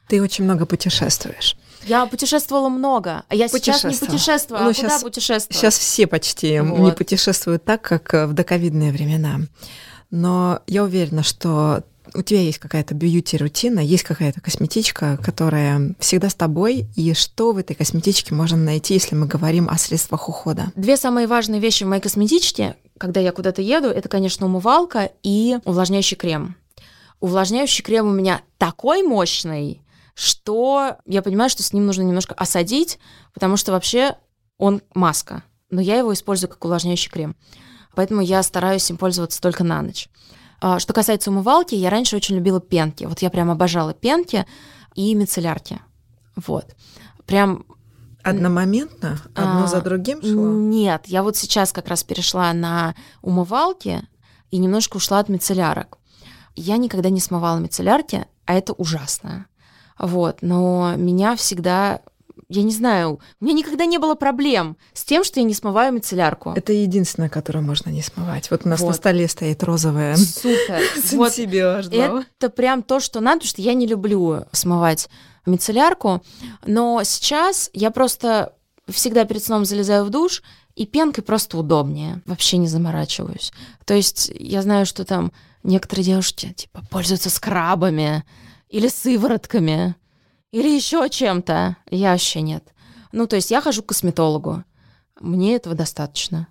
Ты 0.07 0.21
очень 0.21 0.43
много 0.43 0.65
путешествуешь. 0.65 1.55
Я 1.85 2.05
путешествовала 2.05 2.69
много, 2.69 3.23
а 3.27 3.35
я 3.35 3.47
сейчас 3.47 3.83
не 3.83 3.95
путешествую. 3.95 4.61
Ну, 4.61 4.69
а 4.69 4.73
сейчас, 4.73 4.93
куда 4.93 5.03
путешествую? 5.03 5.57
Сейчас 5.57 5.77
все 5.77 6.07
почти 6.07 6.59
вот. 6.59 6.79
не 6.79 6.91
путешествуют 6.91 7.63
так, 7.63 7.81
как 7.81 8.13
в 8.29 8.33
доковидные 8.33 8.91
времена. 8.91 9.41
Но 10.09 10.61
я 10.67 10.83
уверена, 10.83 11.23
что 11.23 11.83
у 12.15 12.21
тебя 12.21 12.41
есть 12.41 12.59
какая-то 12.59 12.93
бьюти-рутина, 12.93 13.79
есть 13.79 14.03
какая-то 14.03 14.41
косметичка, 14.41 15.17
которая 15.17 15.95
всегда 15.99 16.29
с 16.29 16.35
тобой, 16.35 16.87
и 16.95 17.13
что 17.13 17.51
в 17.51 17.57
этой 17.57 17.75
косметичке 17.75 18.33
можно 18.33 18.57
найти, 18.57 18.93
если 18.93 19.15
мы 19.15 19.27
говорим 19.27 19.69
о 19.69 19.77
средствах 19.77 20.29
ухода? 20.29 20.71
Две 20.75 20.97
самые 20.97 21.27
важные 21.27 21.59
вещи 21.59 21.83
в 21.83 21.87
моей 21.87 22.01
косметичке, 22.01 22.75
когда 22.97 23.19
я 23.19 23.31
куда-то 23.31 23.61
еду, 23.61 23.87
это, 23.87 24.09
конечно, 24.09 24.45
умывалка 24.45 25.11
и 25.23 25.57
увлажняющий 25.65 26.17
крем. 26.17 26.55
Увлажняющий 27.19 27.83
крем 27.83 28.07
у 28.07 28.11
меня 28.11 28.41
такой 28.57 29.03
мощный, 29.03 29.81
что 30.13 30.97
я 31.05 31.21
понимаю, 31.21 31.49
что 31.49 31.63
с 31.63 31.73
ним 31.73 31.85
нужно 31.85 32.03
немножко 32.03 32.35
осадить, 32.35 32.99
потому 33.33 33.57
что 33.57 33.71
вообще 33.71 34.15
он 34.57 34.81
маска, 34.93 35.43
но 35.69 35.81
я 35.81 35.97
его 35.97 36.13
использую 36.13 36.49
как 36.49 36.63
увлажняющий 36.63 37.09
крем. 37.09 37.35
Поэтому 37.95 38.21
я 38.21 38.41
стараюсь 38.43 38.89
им 38.89 38.97
пользоваться 38.97 39.41
только 39.41 39.63
на 39.63 39.81
ночь. 39.81 40.09
А, 40.65 40.79
что 40.79 40.93
касается 40.93 41.29
умывалки, 41.29 41.75
я 41.75 41.89
раньше 41.89 42.15
очень 42.15 42.35
любила 42.35 42.61
пенки. 42.61 43.03
Вот 43.03 43.21
я 43.21 43.29
прям 43.29 43.51
обожала 43.51 43.93
пенки 43.93 44.45
и 44.95 45.13
мицеллярки. 45.13 45.81
Вот. 46.37 46.73
Прям 47.25 47.65
Одномоментно? 48.23 49.19
Одно 49.35 49.65
а, 49.65 49.67
за 49.67 49.81
другим 49.81 50.21
шло? 50.21 50.47
Нет, 50.53 51.07
я 51.07 51.21
вот 51.21 51.35
сейчас 51.35 51.73
как 51.73 51.89
раз 51.89 52.05
перешла 52.05 52.53
на 52.53 52.95
умывалки 53.21 54.07
и 54.51 54.57
немножко 54.57 54.95
ушла 54.95 55.19
от 55.19 55.27
мицеллярок. 55.27 55.97
Я 56.55 56.77
никогда 56.77 57.09
не 57.09 57.19
смывала 57.19 57.59
мицеллярки, 57.59 58.25
а 58.45 58.53
это 58.53 58.71
ужасно. 58.71 59.47
Вот, 59.99 60.37
но 60.41 60.93
меня 60.95 61.35
всегда 61.35 61.99
я 62.49 62.63
не 62.63 62.71
знаю, 62.71 63.19
у 63.39 63.45
меня 63.45 63.55
никогда 63.55 63.85
не 63.85 63.97
было 63.97 64.15
проблем 64.15 64.77
с 64.93 65.03
тем, 65.03 65.23
что 65.23 65.39
я 65.39 65.45
не 65.45 65.53
смываю 65.53 65.93
мицеллярку. 65.93 66.53
Это 66.55 66.73
единственное, 66.73 67.29
которое 67.29 67.61
можно 67.61 67.89
не 67.89 68.01
смывать. 68.01 68.49
Вот 68.51 68.65
у 68.65 68.69
нас 68.69 68.79
вот. 68.79 68.87
на 68.87 68.93
столе 68.93 69.27
стоит 69.27 69.63
розовая. 69.63 70.15
Супер. 70.15 70.81
Вот 71.13 71.33
это 72.39 72.49
прям 72.49 72.83
то, 72.83 72.99
что 72.99 73.19
надо, 73.19 73.39
потому 73.39 73.49
что 73.49 73.61
я 73.61 73.73
не 73.73 73.87
люблю 73.87 74.45
смывать 74.51 75.09
мицеллярку. 75.45 76.23
Но 76.65 77.03
сейчас 77.03 77.69
я 77.73 77.91
просто 77.91 78.53
всегда 78.89 79.25
перед 79.25 79.43
сном 79.43 79.65
залезаю 79.65 80.05
в 80.05 80.09
душ, 80.09 80.41
и 80.75 80.85
пенкой 80.85 81.23
просто 81.23 81.57
удобнее. 81.57 82.21
Вообще 82.25 82.57
не 82.57 82.67
заморачиваюсь. 82.67 83.51
То 83.85 83.93
есть 83.93 84.31
я 84.33 84.61
знаю, 84.61 84.85
что 84.85 85.05
там 85.05 85.31
некоторые 85.63 86.05
девушки 86.05 86.53
типа 86.53 86.83
пользуются 86.89 87.29
скрабами 87.29 88.23
или 88.69 88.87
сыворотками 88.87 89.95
или 90.53 90.69
еще 90.69 91.09
чем-то. 91.09 91.77
Я 91.89 92.11
вообще 92.11 92.41
нет. 92.41 92.63
Ну, 93.11 93.25
то 93.25 93.35
есть 93.35 93.49
я 93.49 93.59
хожу 93.59 93.81
к 93.81 93.87
косметологу. 93.87 94.63
Мне 95.19 95.55
этого 95.55 95.75
достаточно. 95.75 96.47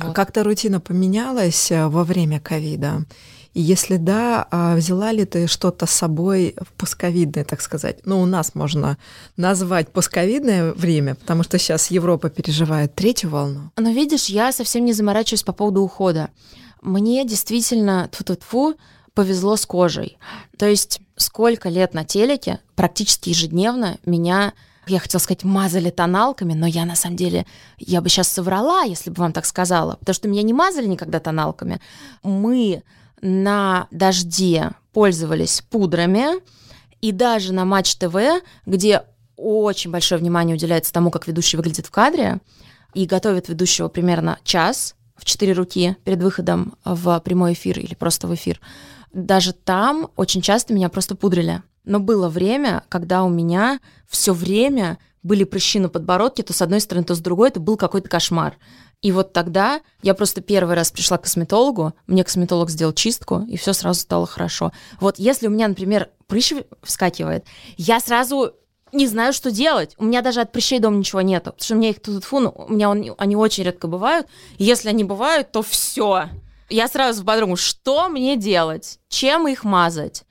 А 0.00 0.06
вот. 0.06 0.14
Как-то 0.14 0.44
рутина 0.44 0.80
поменялась 0.80 1.70
э, 1.72 1.88
во 1.88 2.04
время 2.04 2.40
ковида? 2.40 3.04
И 3.52 3.60
если 3.60 3.96
да, 3.96 4.46
а 4.50 4.76
взяла 4.76 5.10
ли 5.10 5.24
ты 5.24 5.48
что-то 5.48 5.86
с 5.86 5.90
собой 5.90 6.54
в 6.56 6.72
пусковидное, 6.74 7.44
так 7.44 7.60
сказать? 7.60 8.06
Ну, 8.06 8.22
у 8.22 8.26
нас 8.26 8.54
можно 8.54 8.96
назвать 9.36 9.88
пусковидное 9.88 10.72
время, 10.72 11.16
потому 11.16 11.42
что 11.42 11.58
сейчас 11.58 11.90
Европа 11.90 12.30
переживает 12.30 12.94
третью 12.94 13.30
волну. 13.30 13.72
Но 13.76 13.90
видишь, 13.90 14.26
я 14.26 14.52
совсем 14.52 14.84
не 14.84 14.92
заморачиваюсь 14.92 15.42
по 15.42 15.52
поводу 15.52 15.82
ухода. 15.82 16.30
Мне 16.80 17.26
действительно, 17.26 18.08
тьфу-тьфу, 18.12 18.76
повезло 19.14 19.56
с 19.56 19.66
кожей. 19.66 20.16
То 20.56 20.66
есть 20.66 21.00
сколько 21.22 21.68
лет 21.68 21.94
на 21.94 22.04
телеке 22.04 22.60
практически 22.74 23.30
ежедневно 23.30 23.98
меня 24.04 24.52
я 24.86 24.98
хотела 24.98 25.20
сказать, 25.20 25.44
мазали 25.44 25.90
тоналками, 25.90 26.54
но 26.54 26.66
я 26.66 26.84
на 26.84 26.96
самом 26.96 27.16
деле, 27.16 27.46
я 27.78 28.00
бы 28.00 28.08
сейчас 28.08 28.28
соврала, 28.28 28.82
если 28.82 29.10
бы 29.10 29.20
вам 29.20 29.32
так 29.32 29.46
сказала, 29.46 29.94
потому 29.96 30.14
что 30.14 30.26
меня 30.26 30.42
не 30.42 30.52
мазали 30.52 30.86
никогда 30.86 31.20
тоналками. 31.20 31.80
Мы 32.24 32.82
на 33.20 33.86
дожде 33.92 34.72
пользовались 34.92 35.62
пудрами, 35.70 36.40
и 37.00 37.12
даже 37.12 37.52
на 37.52 37.64
Матч 37.64 37.94
ТВ, 37.96 38.16
где 38.66 39.04
очень 39.36 39.90
большое 39.90 40.20
внимание 40.20 40.56
уделяется 40.56 40.92
тому, 40.92 41.10
как 41.10 41.26
ведущий 41.26 41.56
выглядит 41.56 41.86
в 41.86 41.90
кадре, 41.90 42.40
и 42.94 43.06
готовит 43.06 43.48
ведущего 43.48 43.88
примерно 43.88 44.38
час 44.44 44.94
в 45.16 45.24
четыре 45.24 45.52
руки 45.52 45.96
перед 46.04 46.22
выходом 46.22 46.74
в 46.84 47.20
прямой 47.20 47.54
эфир 47.54 47.78
или 47.78 47.94
просто 47.94 48.26
в 48.26 48.34
эфир, 48.34 48.60
даже 49.12 49.52
там 49.52 50.10
очень 50.16 50.42
часто 50.42 50.74
меня 50.74 50.88
просто 50.88 51.14
пудрили. 51.14 51.62
Но 51.84 52.00
было 52.00 52.28
время, 52.28 52.84
когда 52.88 53.24
у 53.24 53.28
меня 53.28 53.80
все 54.08 54.32
время 54.32 54.98
были 55.22 55.44
прыщи 55.44 55.78
на 55.78 55.88
подбородке, 55.88 56.42
то 56.42 56.52
с 56.52 56.62
одной 56.62 56.80
стороны, 56.80 57.04
то 57.04 57.14
с 57.14 57.20
другой, 57.20 57.48
это 57.48 57.60
был 57.60 57.76
какой-то 57.76 58.08
кошмар. 58.08 58.56
И 59.00 59.10
вот 59.10 59.32
тогда 59.32 59.80
я 60.02 60.14
просто 60.14 60.40
первый 60.40 60.76
раз 60.76 60.92
пришла 60.92 61.18
к 61.18 61.22
косметологу, 61.22 61.92
мне 62.06 62.22
косметолог 62.22 62.70
сделал 62.70 62.92
чистку, 62.92 63.40
и 63.40 63.56
все 63.56 63.72
сразу 63.72 64.00
стало 64.00 64.26
хорошо. 64.26 64.72
Вот 65.00 65.18
если 65.18 65.48
у 65.48 65.50
меня, 65.50 65.66
например, 65.68 66.08
прыщ 66.28 66.52
вскакивает, 66.82 67.44
я 67.76 67.98
сразу 67.98 68.54
не 68.92 69.06
знаю, 69.06 69.32
что 69.32 69.50
делать. 69.50 69.94
У 69.98 70.04
меня 70.04 70.22
даже 70.22 70.40
от 70.40 70.52
прыщей 70.52 70.78
дома 70.78 70.96
ничего 70.96 71.20
нету, 71.20 71.50
потому 71.52 71.64
что 71.64 71.74
у 71.74 71.78
меня 71.78 71.90
их 71.90 72.00
тут 72.00 72.24
фу, 72.24 72.40
ну, 72.40 72.54
у 72.54 72.72
меня 72.72 72.90
он, 72.90 73.14
они 73.18 73.36
очень 73.36 73.64
редко 73.64 73.88
бывают. 73.88 74.28
И 74.58 74.64
если 74.64 74.88
они 74.88 75.02
бывают, 75.02 75.50
то 75.50 75.62
все 75.62 76.28
я 76.68 76.88
сразу 76.88 77.24
подумала, 77.24 77.56
что 77.56 78.08
мне 78.08 78.36
делать, 78.36 78.98
чем 79.08 79.48
их 79.48 79.64
мазать. 79.64 80.24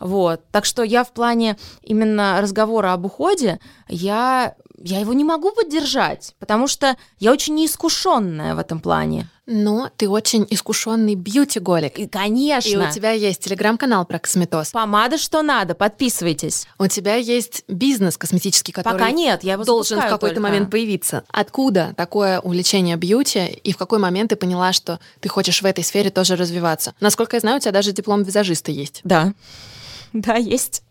Вот. 0.00 0.42
Так 0.52 0.64
что 0.64 0.82
я 0.82 1.04
в 1.04 1.12
плане 1.12 1.56
именно 1.82 2.40
разговора 2.40 2.92
об 2.92 3.06
уходе, 3.06 3.58
я, 3.88 4.54
я 4.82 5.00
его 5.00 5.12
не 5.12 5.24
могу 5.24 5.52
поддержать, 5.52 6.34
потому 6.38 6.68
что 6.68 6.96
я 7.18 7.32
очень 7.32 7.54
неискушенная 7.54 8.54
в 8.54 8.58
этом 8.58 8.80
плане. 8.80 9.28
Но 9.50 9.90
ты 9.96 10.08
очень 10.10 10.46
искушенный 10.50 11.14
бьюти-голик. 11.14 11.98
И, 11.98 12.06
конечно. 12.06 12.68
И 12.68 12.76
у 12.76 12.90
тебя 12.90 13.12
есть 13.12 13.42
телеграм-канал 13.42 14.04
про 14.04 14.18
косметоз. 14.18 14.72
Помада 14.72 15.16
что 15.16 15.40
надо, 15.42 15.74
подписывайтесь. 15.74 16.66
У 16.78 16.86
тебя 16.86 17.14
есть 17.14 17.64
бизнес 17.66 18.18
косметический, 18.18 18.74
который 18.74 18.98
Пока 18.98 19.10
нет, 19.10 19.42
я 19.44 19.54
его 19.54 19.64
должен 19.64 20.00
в 20.00 20.02
какой-то 20.02 20.36
только. 20.36 20.40
момент 20.40 20.70
появиться. 20.70 21.24
Откуда 21.28 21.94
такое 21.96 22.40
увлечение 22.40 22.96
бьюти 22.96 23.46
и 23.46 23.72
в 23.72 23.78
какой 23.78 23.98
момент 23.98 24.30
ты 24.30 24.36
поняла, 24.36 24.74
что 24.74 25.00
ты 25.20 25.30
хочешь 25.30 25.62
в 25.62 25.64
этой 25.64 25.82
сфере 25.82 26.10
тоже 26.10 26.36
развиваться? 26.36 26.94
Насколько 27.00 27.36
я 27.36 27.40
знаю, 27.40 27.56
у 27.56 27.60
тебя 27.60 27.72
даже 27.72 27.92
диплом 27.92 28.24
визажиста 28.24 28.70
есть. 28.70 29.00
Да, 29.02 29.32
да, 30.12 30.34
есть. 30.34 30.82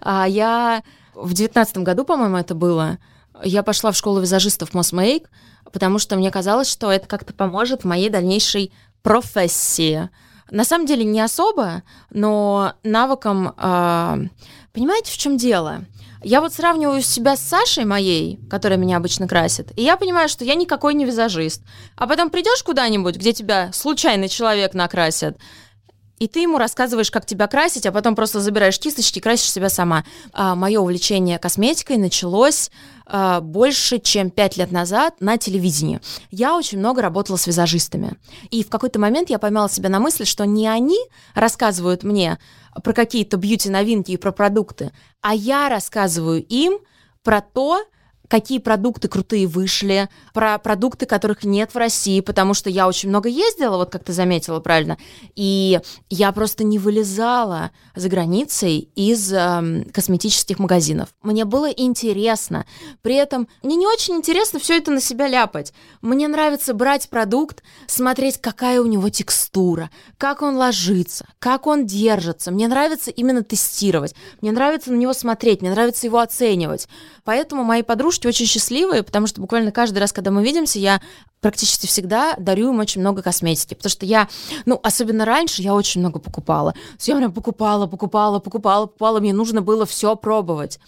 А 0.00 0.26
я 0.26 0.82
в 1.14 1.34
девятнадцатом 1.34 1.84
году, 1.84 2.04
по-моему, 2.04 2.38
это 2.38 2.54
было, 2.54 2.98
я 3.44 3.62
пошла 3.62 3.92
в 3.92 3.96
школу 3.96 4.20
визажистов 4.20 4.74
Мосмейк, 4.74 5.30
потому 5.72 5.98
что 5.98 6.16
мне 6.16 6.30
казалось, 6.30 6.70
что 6.70 6.90
это 6.90 7.06
как-то 7.06 7.32
поможет 7.32 7.82
в 7.82 7.86
моей 7.86 8.08
дальнейшей 8.08 8.72
профессии. 9.02 10.10
На 10.50 10.64
самом 10.64 10.86
деле 10.86 11.04
не 11.04 11.20
особо, 11.20 11.82
но 12.10 12.74
навыком... 12.82 13.54
Э, 13.56 14.16
понимаете, 14.72 15.12
в 15.12 15.16
чем 15.16 15.36
дело? 15.36 15.84
Я 16.22 16.40
вот 16.40 16.52
сравниваю 16.52 17.00
себя 17.02 17.36
с 17.36 17.40
Сашей 17.40 17.84
моей, 17.84 18.38
которая 18.50 18.78
меня 18.78 18.98
обычно 18.98 19.26
красит, 19.26 19.72
и 19.76 19.82
я 19.82 19.96
понимаю, 19.96 20.28
что 20.28 20.44
я 20.44 20.54
никакой 20.54 20.94
не 20.94 21.06
визажист. 21.06 21.62
А 21.96 22.06
потом 22.06 22.28
придешь 22.28 22.62
куда-нибудь, 22.62 23.16
где 23.16 23.32
тебя 23.32 23.70
случайный 23.72 24.28
человек 24.28 24.74
накрасит, 24.74 25.38
и 26.20 26.28
ты 26.28 26.40
ему 26.40 26.58
рассказываешь, 26.58 27.10
как 27.10 27.24
тебя 27.24 27.48
красить, 27.48 27.86
а 27.86 27.92
потом 27.92 28.14
просто 28.14 28.40
забираешь 28.40 28.78
кисточки 28.78 29.18
и 29.18 29.22
красишь 29.22 29.50
себя 29.50 29.70
сама. 29.70 30.04
А, 30.32 30.54
мое 30.54 30.78
увлечение 30.78 31.38
косметикой 31.38 31.96
началось 31.96 32.70
а, 33.06 33.40
больше, 33.40 33.98
чем 33.98 34.30
пять 34.30 34.58
лет 34.58 34.70
назад 34.70 35.14
на 35.20 35.38
телевидении. 35.38 36.00
Я 36.30 36.56
очень 36.56 36.78
много 36.78 37.00
работала 37.00 37.36
с 37.36 37.46
визажистами. 37.46 38.18
И 38.50 38.62
в 38.62 38.68
какой-то 38.68 39.00
момент 39.00 39.30
я 39.30 39.38
поймала 39.38 39.70
себя 39.70 39.88
на 39.88 39.98
мысли, 39.98 40.24
что 40.24 40.44
не 40.44 40.68
они 40.68 40.98
рассказывают 41.34 42.04
мне 42.04 42.38
про 42.84 42.92
какие-то 42.92 43.38
бьюти-новинки 43.38 44.12
и 44.12 44.18
про 44.18 44.30
продукты, 44.30 44.92
а 45.22 45.34
я 45.34 45.70
рассказываю 45.70 46.44
им 46.44 46.80
про 47.22 47.40
то, 47.40 47.82
какие 48.30 48.58
продукты 48.58 49.08
крутые 49.08 49.48
вышли, 49.48 50.08
про 50.32 50.56
продукты, 50.58 51.04
которых 51.04 51.42
нет 51.42 51.74
в 51.74 51.76
России, 51.76 52.20
потому 52.20 52.54
что 52.54 52.70
я 52.70 52.86
очень 52.86 53.08
много 53.08 53.28
ездила, 53.28 53.76
вот 53.76 53.90
как 53.90 54.04
ты 54.04 54.12
заметила 54.12 54.60
правильно, 54.60 54.96
и 55.34 55.80
я 56.08 56.30
просто 56.30 56.62
не 56.62 56.78
вылезала 56.78 57.72
за 57.96 58.08
границей 58.08 58.88
из 58.94 59.32
э, 59.32 59.84
косметических 59.92 60.60
магазинов. 60.60 61.08
Мне 61.22 61.44
было 61.44 61.68
интересно. 61.68 62.66
При 63.02 63.16
этом 63.16 63.48
мне 63.64 63.74
не 63.74 63.88
очень 63.88 64.14
интересно 64.14 64.60
все 64.60 64.76
это 64.76 64.92
на 64.92 65.00
себя 65.00 65.26
ляпать. 65.26 65.72
Мне 66.00 66.28
нравится 66.28 66.72
брать 66.72 67.10
продукт, 67.10 67.64
смотреть, 67.88 68.38
какая 68.38 68.80
у 68.80 68.86
него 68.86 69.08
текстура, 69.08 69.90
как 70.18 70.42
он 70.42 70.56
ложится, 70.56 71.26
как 71.40 71.66
он 71.66 71.84
держится. 71.84 72.52
Мне 72.52 72.68
нравится 72.68 73.10
именно 73.10 73.42
тестировать. 73.42 74.14
Мне 74.40 74.52
нравится 74.52 74.92
на 74.92 74.96
него 74.96 75.14
смотреть, 75.14 75.62
мне 75.62 75.70
нравится 75.72 76.06
его 76.06 76.20
оценивать. 76.20 76.86
Поэтому 77.24 77.64
мои 77.64 77.82
подружки 77.82 78.19
очень 78.28 78.46
счастливые, 78.46 79.02
потому 79.02 79.26
что 79.26 79.40
буквально 79.40 79.72
каждый 79.72 79.98
раз, 79.98 80.12
когда 80.12 80.30
мы 80.30 80.42
видимся, 80.42 80.78
я 80.78 81.00
практически 81.40 81.86
всегда 81.86 82.34
дарю 82.38 82.72
им 82.72 82.78
очень 82.78 83.00
много 83.00 83.22
косметики, 83.22 83.74
потому 83.74 83.90
что 83.90 84.06
я, 84.06 84.28
ну, 84.66 84.78
особенно 84.82 85.24
раньше, 85.24 85.62
я 85.62 85.74
очень 85.74 86.00
много 86.00 86.18
покупала. 86.18 86.74
Я 87.00 87.16
прям 87.16 87.32
покупала, 87.32 87.86
покупала, 87.86 88.38
покупала, 88.38 88.86
покупала, 88.86 89.20
мне 89.20 89.32
нужно 89.32 89.62
было 89.62 89.86
все 89.86 90.16
пробовать. 90.16 90.78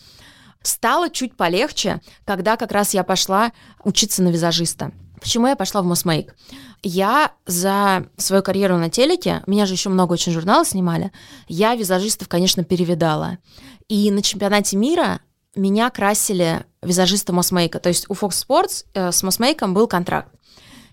Стало 0.63 1.11
чуть 1.11 1.37
полегче, 1.37 2.01
когда 2.25 2.57
как 2.57 2.73
раз 2.73 2.95
я 2.95 3.03
пошла 3.03 3.53
учиться 3.85 4.23
на 4.23 4.29
визажиста. 4.29 4.93
Почему 5.21 5.47
я 5.47 5.57
пошла 5.57 5.83
в 5.83 5.85
Мосмейк? 5.85 6.35
Я 6.83 7.33
за 7.47 8.07
свою 8.17 8.43
карьеру 8.43 8.77
на 8.77 8.91
телеке, 8.91 9.43
меня 9.47 9.67
же 9.67 9.75
еще 9.75 9.89
много 9.89 10.15
очень 10.15 10.33
журналов 10.33 10.67
снимали, 10.67 11.13
я 11.47 11.77
визажистов, 11.77 12.29
конечно, 12.29 12.65
перевидала. 12.65 13.39
И 13.89 14.11
на 14.11 14.21
чемпионате 14.21 14.77
мира 14.77 15.21
меня 15.55 15.91
красили 15.91 16.65
визажисты 16.83 17.33
Мосмейка. 17.33 17.79
То 17.79 17.89
есть 17.89 18.07
у 18.09 18.15
Fox 18.15 18.47
Sports 18.47 18.87
э, 18.95 19.13
с 19.13 19.23
Мосмейком 19.23 19.75
был 19.75 19.87
контракт. 19.87 20.33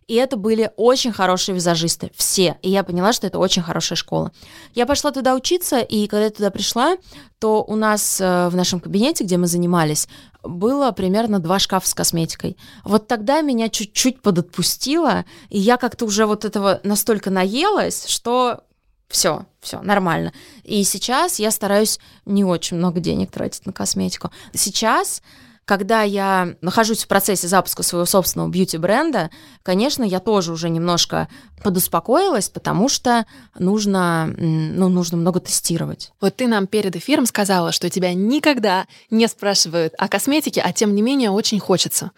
И 0.10 0.16
это 0.16 0.38
были 0.38 0.72
очень 0.76 1.12
хорошие 1.12 1.54
визажисты, 1.54 2.10
все. 2.16 2.58
И 2.64 2.70
я 2.72 2.84
поняла, 2.84 3.14
что 3.14 3.28
это 3.28 3.38
очень 3.38 3.62
хорошая 3.62 3.96
школа. 3.96 4.32
Я 4.74 4.88
пошла 4.88 5.12
туда 5.12 5.36
учиться, 5.36 5.82
и 5.82 6.08
когда 6.08 6.26
я 6.26 6.30
туда 6.32 6.50
пришла, 6.50 6.98
то 7.38 7.64
у 7.64 7.76
нас 7.76 8.20
э, 8.20 8.50
в 8.50 8.56
нашем 8.56 8.80
кабинете, 8.80 9.24
где 9.24 9.38
мы 9.38 9.46
занимались, 9.46 10.08
было 10.42 10.90
примерно 10.92 11.40
два 11.40 11.60
шкафа 11.60 11.88
с 11.88 11.94
косметикой. 11.94 12.58
Вот 12.84 13.08
тогда 13.08 13.42
меня 13.42 13.70
чуть-чуть 13.70 14.24
подотпустило, 14.24 15.26
и 15.50 15.60
я 15.60 15.78
как-то 15.78 16.06
уже 16.06 16.26
вот 16.26 16.44
этого 16.44 16.80
настолько 16.84 17.30
наелась, 17.30 18.08
что 18.08 18.62
все, 19.10 19.46
все, 19.60 19.82
нормально. 19.82 20.32
И 20.64 20.84
сейчас 20.84 21.40
я 21.40 21.52
стараюсь 21.52 22.00
не 22.26 22.46
очень 22.46 22.78
много 22.78 23.00
денег 23.00 23.32
тратить 23.32 23.66
на 23.66 23.74
косметику. 23.74 24.32
Сейчас 24.54 25.22
когда 25.70 26.02
я 26.02 26.56
нахожусь 26.62 27.04
в 27.04 27.08
процессе 27.08 27.48
запуска 27.48 27.84
своего 27.84 28.08
собственного 28.08 28.50
бьюти-бренда, 28.50 29.30
конечно, 29.62 30.04
я 30.04 30.20
тоже 30.20 30.52
уже 30.52 30.68
немножко 30.68 31.28
подуспокоилась, 31.64 32.50
потому 32.50 32.90
что 32.90 33.28
нужно, 33.60 34.34
ну, 34.36 34.90
нужно 34.90 35.18
много 35.18 35.40
тестировать. 35.40 36.12
Вот 36.20 36.36
ты 36.38 36.48
нам 36.48 36.66
перед 36.66 36.96
эфиром 36.96 37.28
сказала, 37.28 37.72
что 37.72 37.88
тебя 37.92 38.16
никогда 38.16 38.88
не 39.12 39.28
спрашивают 39.28 39.94
о 40.00 40.08
косметике, 40.08 40.60
а 40.62 40.74
тем 40.74 40.96
не 40.96 41.04
менее 41.04 41.30
очень 41.30 41.60
хочется. 41.60 42.14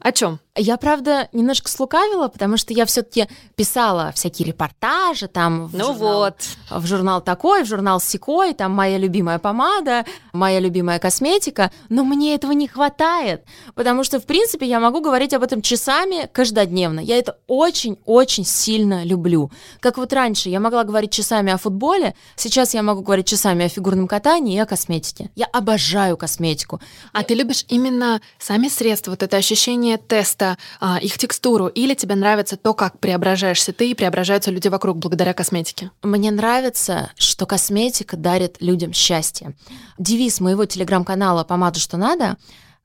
О 0.00 0.12
чем? 0.12 0.40
Я, 0.56 0.76
правда, 0.76 1.28
немножко 1.32 1.70
слукавила, 1.70 2.28
потому 2.28 2.56
что 2.56 2.74
я 2.74 2.84
все-таки 2.84 3.28
писала 3.54 4.12
всякие 4.12 4.48
репортажи 4.48 5.28
там. 5.28 5.68
В 5.68 5.76
ну 5.76 5.92
журнал, 5.92 5.98
вот. 5.98 6.34
В 6.70 6.86
журнал 6.86 7.20
такой, 7.22 7.62
в 7.62 7.68
журнал 7.68 8.00
секой, 8.00 8.52
там 8.52 8.72
моя 8.72 8.98
любимая 8.98 9.38
помада, 9.38 10.04
моя 10.32 10.58
любимая 10.58 10.98
косметика, 10.98 11.70
но 11.88 12.04
мне 12.04 12.34
этого 12.34 12.52
не 12.52 12.66
хватает, 12.66 13.44
потому 13.74 14.02
что, 14.02 14.20
в 14.20 14.26
принципе, 14.26 14.66
я 14.66 14.80
могу 14.80 15.00
говорить 15.00 15.32
об 15.34 15.42
этом 15.42 15.62
часами 15.62 16.28
каждодневно. 16.32 17.00
Я 17.00 17.16
это 17.16 17.38
очень-очень 17.46 18.44
сильно 18.44 19.04
люблю. 19.04 19.50
Как 19.78 19.98
вот 19.98 20.12
раньше 20.12 20.48
я 20.48 20.60
могла 20.60 20.84
говорить 20.84 21.12
часами 21.12 21.52
о 21.52 21.58
футболе, 21.58 22.14
сейчас 22.36 22.74
я 22.74 22.82
могу 22.82 23.02
говорить 23.02 23.28
часами 23.28 23.66
о 23.66 23.68
фигурном 23.68 24.08
катании 24.08 24.56
и 24.56 24.58
о 24.58 24.66
косметике. 24.66 25.30
Я 25.36 25.46
обожаю 25.46 26.16
косметику. 26.16 26.80
А 27.12 27.22
ты 27.22 27.34
любишь 27.34 27.64
именно 27.68 28.20
сами 28.38 28.68
средства, 28.68 29.12
вот 29.12 29.22
это 29.22 29.36
ощущение 29.36 29.89
теста, 29.96 30.40
просто 30.40 30.56
а, 30.80 30.98
их 30.98 31.18
текстуру, 31.18 31.66
или 31.66 31.94
тебе 31.94 32.14
нравится 32.14 32.56
то, 32.56 32.74
как 32.74 32.98
преображаешься 32.98 33.72
ты 33.72 33.90
и 33.90 33.94
преображаются 33.94 34.50
люди 34.50 34.68
вокруг 34.68 34.98
благодаря 34.98 35.34
косметике? 35.34 35.90
Мне 36.02 36.30
нравится, 36.30 37.10
что 37.16 37.46
косметика 37.46 38.16
дарит 38.16 38.56
людям 38.60 38.92
счастье. 38.92 39.54
Девиз 39.98 40.40
моего 40.40 40.64
телеграм-канала 40.64 41.44
«Помада, 41.44 41.78
что 41.78 41.96
надо» 41.96 42.36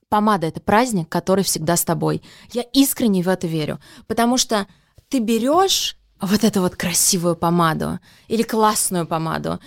Помада— 0.08 0.48
это 0.48 0.62
праздник, 0.62 1.10
который 1.10 1.44
всегда 1.44 1.76
с 1.76 1.84
тобой. 1.84 2.22
Я 2.52 2.62
искренне 2.62 3.24
в 3.24 3.28
это 3.28 3.48
верю, 3.48 3.80
потому 4.06 4.38
что 4.38 4.68
ты 5.10 5.20
берешь 5.20 5.98
вот 6.22 6.44
эту 6.44 6.62
вот 6.62 6.76
красивую 6.76 7.36
помаду 7.36 8.00
или 8.28 8.44
классную 8.44 9.08
помаду, 9.08 9.60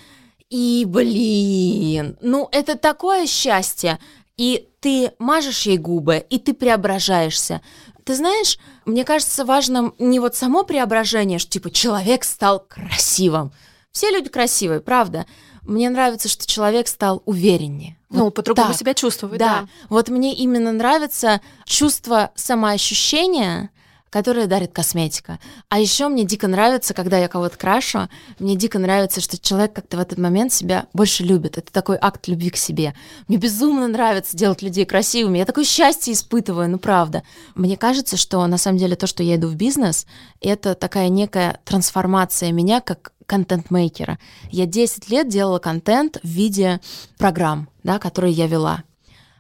и, 0.48 0.85
блин, 0.87 2.16
ну 2.22 2.48
это 2.53 2.79
такое 2.79 3.27
счастье 3.27 3.98
и 4.37 4.67
ты 4.81 5.12
мажешь 5.19 5.62
ей 5.62 5.79
губы, 5.79 6.25
и 6.29 6.38
ты 6.38 6.55
преображаешься. 6.55 7.61
Ты 8.05 8.14
знаешь, 8.14 8.59
мне 8.85 9.05
кажется 9.05 9.45
важным 9.45 9.95
не 9.99 10.21
вот 10.21 10.35
само 10.35 10.64
преображение, 10.64 11.38
что 11.38 11.51
типа 11.51 11.71
человек 11.71 12.25
стал 12.25 12.61
красивым. 12.61 13.53
Все 13.91 14.11
люди 14.11 14.29
красивые, 14.29 14.81
правда. 14.81 15.27
Мне 15.62 15.91
нравится, 15.91 16.29
что 16.29 16.47
человек 16.47 16.88
стал 16.88 17.23
увереннее. 17.27 17.99
Ну, 18.09 18.25
вот 18.25 18.35
по-другому 18.35 18.73
себя 18.73 18.95
чувствовать, 18.95 19.38
да. 19.38 19.62
да. 19.62 19.69
Вот 19.91 20.09
мне 20.09 20.35
именно 20.35 20.73
нравится 20.73 21.43
чувство 21.67 22.33
самоощущения, 22.37 23.71
которые 24.11 24.47
дарит 24.47 24.73
косметика. 24.73 25.38
А 25.68 25.79
еще 25.79 26.09
мне 26.09 26.25
дико 26.25 26.49
нравится, 26.49 26.94
когда 26.94 27.18
я 27.18 27.29
кого-то 27.29 27.57
крашу, 27.57 28.09
мне 28.38 28.57
дико 28.57 28.79
нравится, 28.79 29.21
что 29.21 29.38
человек 29.38 29.73
как-то 29.73 29.97
в 29.97 30.01
этот 30.01 30.18
момент 30.18 30.53
себя 30.53 30.87
больше 30.92 31.23
любит. 31.25 31.59
Это 31.59 31.73
такой 31.73 31.99
акт 32.01 32.29
любви 32.29 32.51
к 32.51 32.57
себе. 32.57 32.94
Мне 33.29 33.37
безумно 33.37 33.87
нравится 33.88 34.37
делать 34.37 34.62
людей 34.62 34.85
красивыми. 34.85 35.38
Я 35.38 35.44
такое 35.44 35.64
счастье 35.64 36.12
испытываю, 36.12 36.68
ну 36.71 36.79
правда. 36.79 37.23
Мне 37.55 37.77
кажется, 37.77 38.16
что 38.16 38.47
на 38.47 38.59
самом 38.59 38.79
деле 38.79 38.97
то, 38.97 39.07
что 39.07 39.23
я 39.23 39.37
иду 39.37 39.49
в 39.49 39.55
бизнес, 39.55 40.07
это 40.40 40.75
такая 40.75 41.09
некая 41.09 41.61
трансформация 41.64 42.53
меня 42.53 42.81
как 42.81 43.12
контент-мейкера. 43.27 44.18
Я 44.51 44.66
10 44.66 45.11
лет 45.11 45.29
делала 45.29 45.59
контент 45.59 46.18
в 46.23 46.27
виде 46.27 46.81
программ, 47.18 47.68
да, 47.85 47.99
которые 47.99 48.33
я 48.33 48.47
вела. 48.47 48.83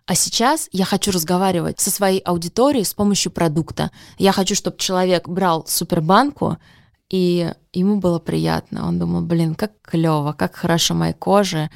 А 0.08 0.14
сейчас 0.14 0.70
я 0.72 0.86
хочу 0.86 1.10
разговаривать 1.10 1.80
со 1.80 1.90
своей 1.90 2.20
аудиторией 2.20 2.86
с 2.86 2.94
помощью 2.94 3.30
продукта. 3.30 3.90
Я 4.16 4.32
хочу, 4.32 4.54
чтобы 4.54 4.78
человек 4.78 5.28
брал 5.28 5.66
супербанку, 5.66 6.56
и 7.10 7.52
ему 7.74 7.96
было 7.96 8.18
приятно. 8.18 8.88
Он 8.88 8.98
думал, 8.98 9.20
блин, 9.20 9.54
как 9.54 9.72
клево, 9.82 10.32
как 10.32 10.56
хорошо 10.56 10.94
моей 10.94 11.12
коже, 11.12 11.68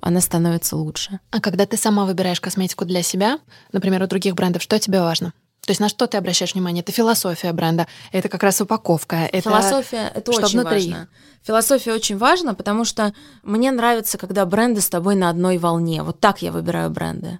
она 0.00 0.22
становится 0.22 0.76
лучше. 0.76 1.20
А 1.30 1.40
когда 1.40 1.66
ты 1.66 1.76
сама 1.76 2.06
выбираешь 2.06 2.40
косметику 2.40 2.86
для 2.86 3.02
себя, 3.02 3.38
например, 3.70 4.02
у 4.02 4.06
других 4.06 4.34
брендов, 4.34 4.62
что 4.62 4.78
тебе 4.78 5.02
важно? 5.02 5.34
То 5.66 5.72
есть 5.72 5.80
на 5.80 5.90
что 5.90 6.06
ты 6.06 6.16
обращаешь 6.16 6.54
внимание? 6.54 6.80
Это 6.80 6.92
философия 6.92 7.52
бренда, 7.52 7.86
это 8.12 8.30
как 8.30 8.42
раз 8.42 8.62
упаковка. 8.62 9.28
Это 9.30 9.42
философия 9.42 10.10
это 10.14 10.32
что 10.32 10.46
очень 10.46 10.60
внутри? 10.60 10.90
важно. 10.90 11.08
Философия 11.42 11.92
очень 11.92 12.16
важна, 12.16 12.54
потому 12.54 12.86
что 12.86 13.12
мне 13.42 13.70
нравится, 13.70 14.16
когда 14.16 14.46
бренды 14.46 14.80
с 14.80 14.88
тобой 14.88 15.16
на 15.16 15.28
одной 15.28 15.58
волне. 15.58 16.02
Вот 16.02 16.18
так 16.18 16.40
я 16.40 16.50
выбираю 16.50 16.88
бренды. 16.88 17.38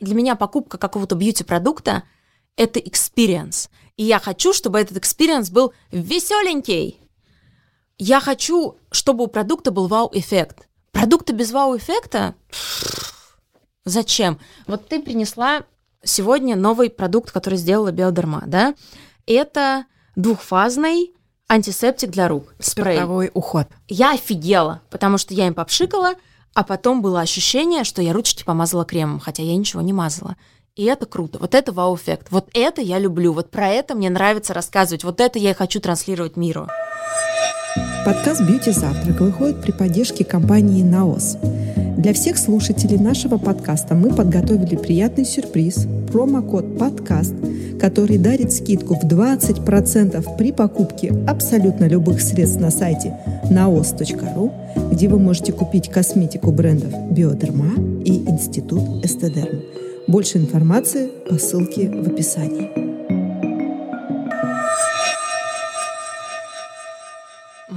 Для 0.00 0.14
меня 0.14 0.36
покупка 0.36 0.78
какого-то 0.78 1.16
бьюти-продукта— 1.16 2.04
это 2.56 2.78
experience. 2.78 3.68
И 3.96 4.04
я 4.04 4.20
хочу, 4.20 4.52
чтобы 4.52 4.78
этот 4.78 4.96
experience 4.96 5.50
был 5.50 5.72
веселенький. 5.90 7.00
Я 7.98 8.20
хочу, 8.20 8.76
чтобы 8.92 9.24
у 9.24 9.26
продукта 9.26 9.72
был 9.72 9.88
вау-эффект. 9.88 10.68
Продукты 10.92 11.32
без 11.32 11.50
вау-эффекта? 11.50 12.36
Зачем? 13.84 14.38
Вот 14.68 14.88
ты 14.88 15.02
принесла 15.02 15.64
сегодня 16.04 16.54
новый 16.54 16.90
продукт, 16.90 17.32
который 17.32 17.58
сделала 17.58 17.90
Биодерма, 17.90 18.44
да? 18.46 18.74
Это 19.26 19.86
двухфазный 20.14 21.12
антисептик 21.48 22.10
для 22.10 22.28
рук. 22.28 22.54
Спрей. 22.60 22.96
Спиртовой 22.96 23.30
уход. 23.34 23.66
Я 23.88 24.12
офигела, 24.12 24.82
потому 24.90 25.18
что 25.18 25.34
я 25.34 25.48
им 25.48 25.54
попшикала— 25.54 26.14
а 26.54 26.64
потом 26.64 27.02
было 27.02 27.20
ощущение, 27.20 27.84
что 27.84 28.02
я 28.02 28.12
ручки 28.12 28.44
помазала 28.44 28.84
кремом, 28.84 29.20
хотя 29.20 29.42
я 29.42 29.56
ничего 29.56 29.82
не 29.82 29.92
мазала. 29.92 30.36
И 30.76 30.84
это 30.84 31.06
круто. 31.06 31.38
Вот 31.38 31.54
это 31.54 31.72
вау-эффект. 31.72 32.28
Вот 32.30 32.48
это 32.54 32.80
я 32.80 32.98
люблю. 32.98 33.32
Вот 33.32 33.50
про 33.50 33.68
это 33.68 33.94
мне 33.94 34.10
нравится 34.10 34.54
рассказывать. 34.54 35.02
Вот 35.02 35.20
это 35.20 35.38
я 35.38 35.50
и 35.50 35.54
хочу 35.54 35.80
транслировать 35.80 36.36
миру. 36.36 36.68
Подкаст 38.04 38.42
«Бьюти 38.42 38.70
Завтрак» 38.70 39.20
выходит 39.20 39.60
при 39.60 39.72
поддержке 39.72 40.24
компании 40.24 40.82
«Наос». 40.82 41.36
Для 41.98 42.12
всех 42.12 42.38
слушателей 42.38 42.96
нашего 42.96 43.38
подкаста 43.38 43.96
мы 43.96 44.10
подготовили 44.14 44.76
приятный 44.76 45.24
сюрприз– 45.24 45.88
промокод 46.12 46.78
«Подкаст», 46.78 47.34
который 47.80 48.18
дарит 48.18 48.52
скидку 48.52 48.94
в 48.94 49.02
20% 49.02 50.36
при 50.36 50.52
покупке 50.52 51.12
абсолютно 51.26 51.88
любых 51.88 52.20
средств 52.20 52.60
на 52.60 52.70
сайте 52.70 53.16
naos.ru, 53.50 54.52
где 54.92 55.08
вы 55.08 55.18
можете 55.18 55.52
купить 55.52 55.88
косметику 55.88 56.52
брендов 56.52 56.94
«Биодерма» 57.10 57.74
и 58.04 58.28
«Институт 58.28 59.04
Эстедерм». 59.04 59.62
Больше 60.06 60.38
информации 60.38 61.08
по 61.28 61.36
ссылке 61.36 61.90
в 61.90 62.06
описании. 62.06 62.87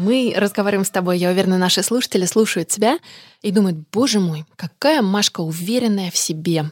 Мы 0.01 0.33
разговариваем 0.35 0.83
с 0.83 0.89
тобой, 0.89 1.19
я 1.19 1.29
уверена, 1.29 1.59
наши 1.59 1.83
слушатели 1.83 2.25
слушают 2.25 2.69
тебя 2.69 2.97
и 3.43 3.51
думают, 3.51 3.77
боже 3.91 4.19
мой, 4.19 4.45
какая 4.55 5.03
Машка 5.03 5.41
уверенная 5.41 6.09
в 6.09 6.17
себе. 6.17 6.71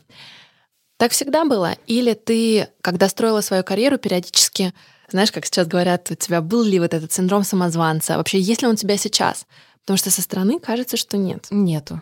Так 0.97 1.11
всегда 1.11 1.45
было? 1.45 1.75
Или 1.85 2.13
ты, 2.13 2.69
когда 2.81 3.07
строила 3.07 3.41
свою 3.41 3.63
карьеру, 3.63 3.99
периодически, 3.99 4.73
знаешь, 5.11 5.31
как 5.31 5.45
сейчас 5.45 5.67
говорят, 5.67 6.09
у 6.09 6.15
тебя 6.15 6.41
был 6.41 6.63
ли 6.63 6.79
вот 6.79 6.95
этот 6.95 7.11
синдром 7.11 7.43
самозванца? 7.43 8.17
Вообще, 8.17 8.39
есть 8.39 8.63
ли 8.63 8.67
он 8.67 8.73
у 8.73 8.77
тебя 8.77 8.97
сейчас? 8.97 9.45
Потому 9.81 9.97
что 9.97 10.09
со 10.09 10.23
стороны 10.23 10.59
кажется, 10.59 10.97
что 10.97 11.15
нет. 11.15 11.45
Нету. 11.51 12.01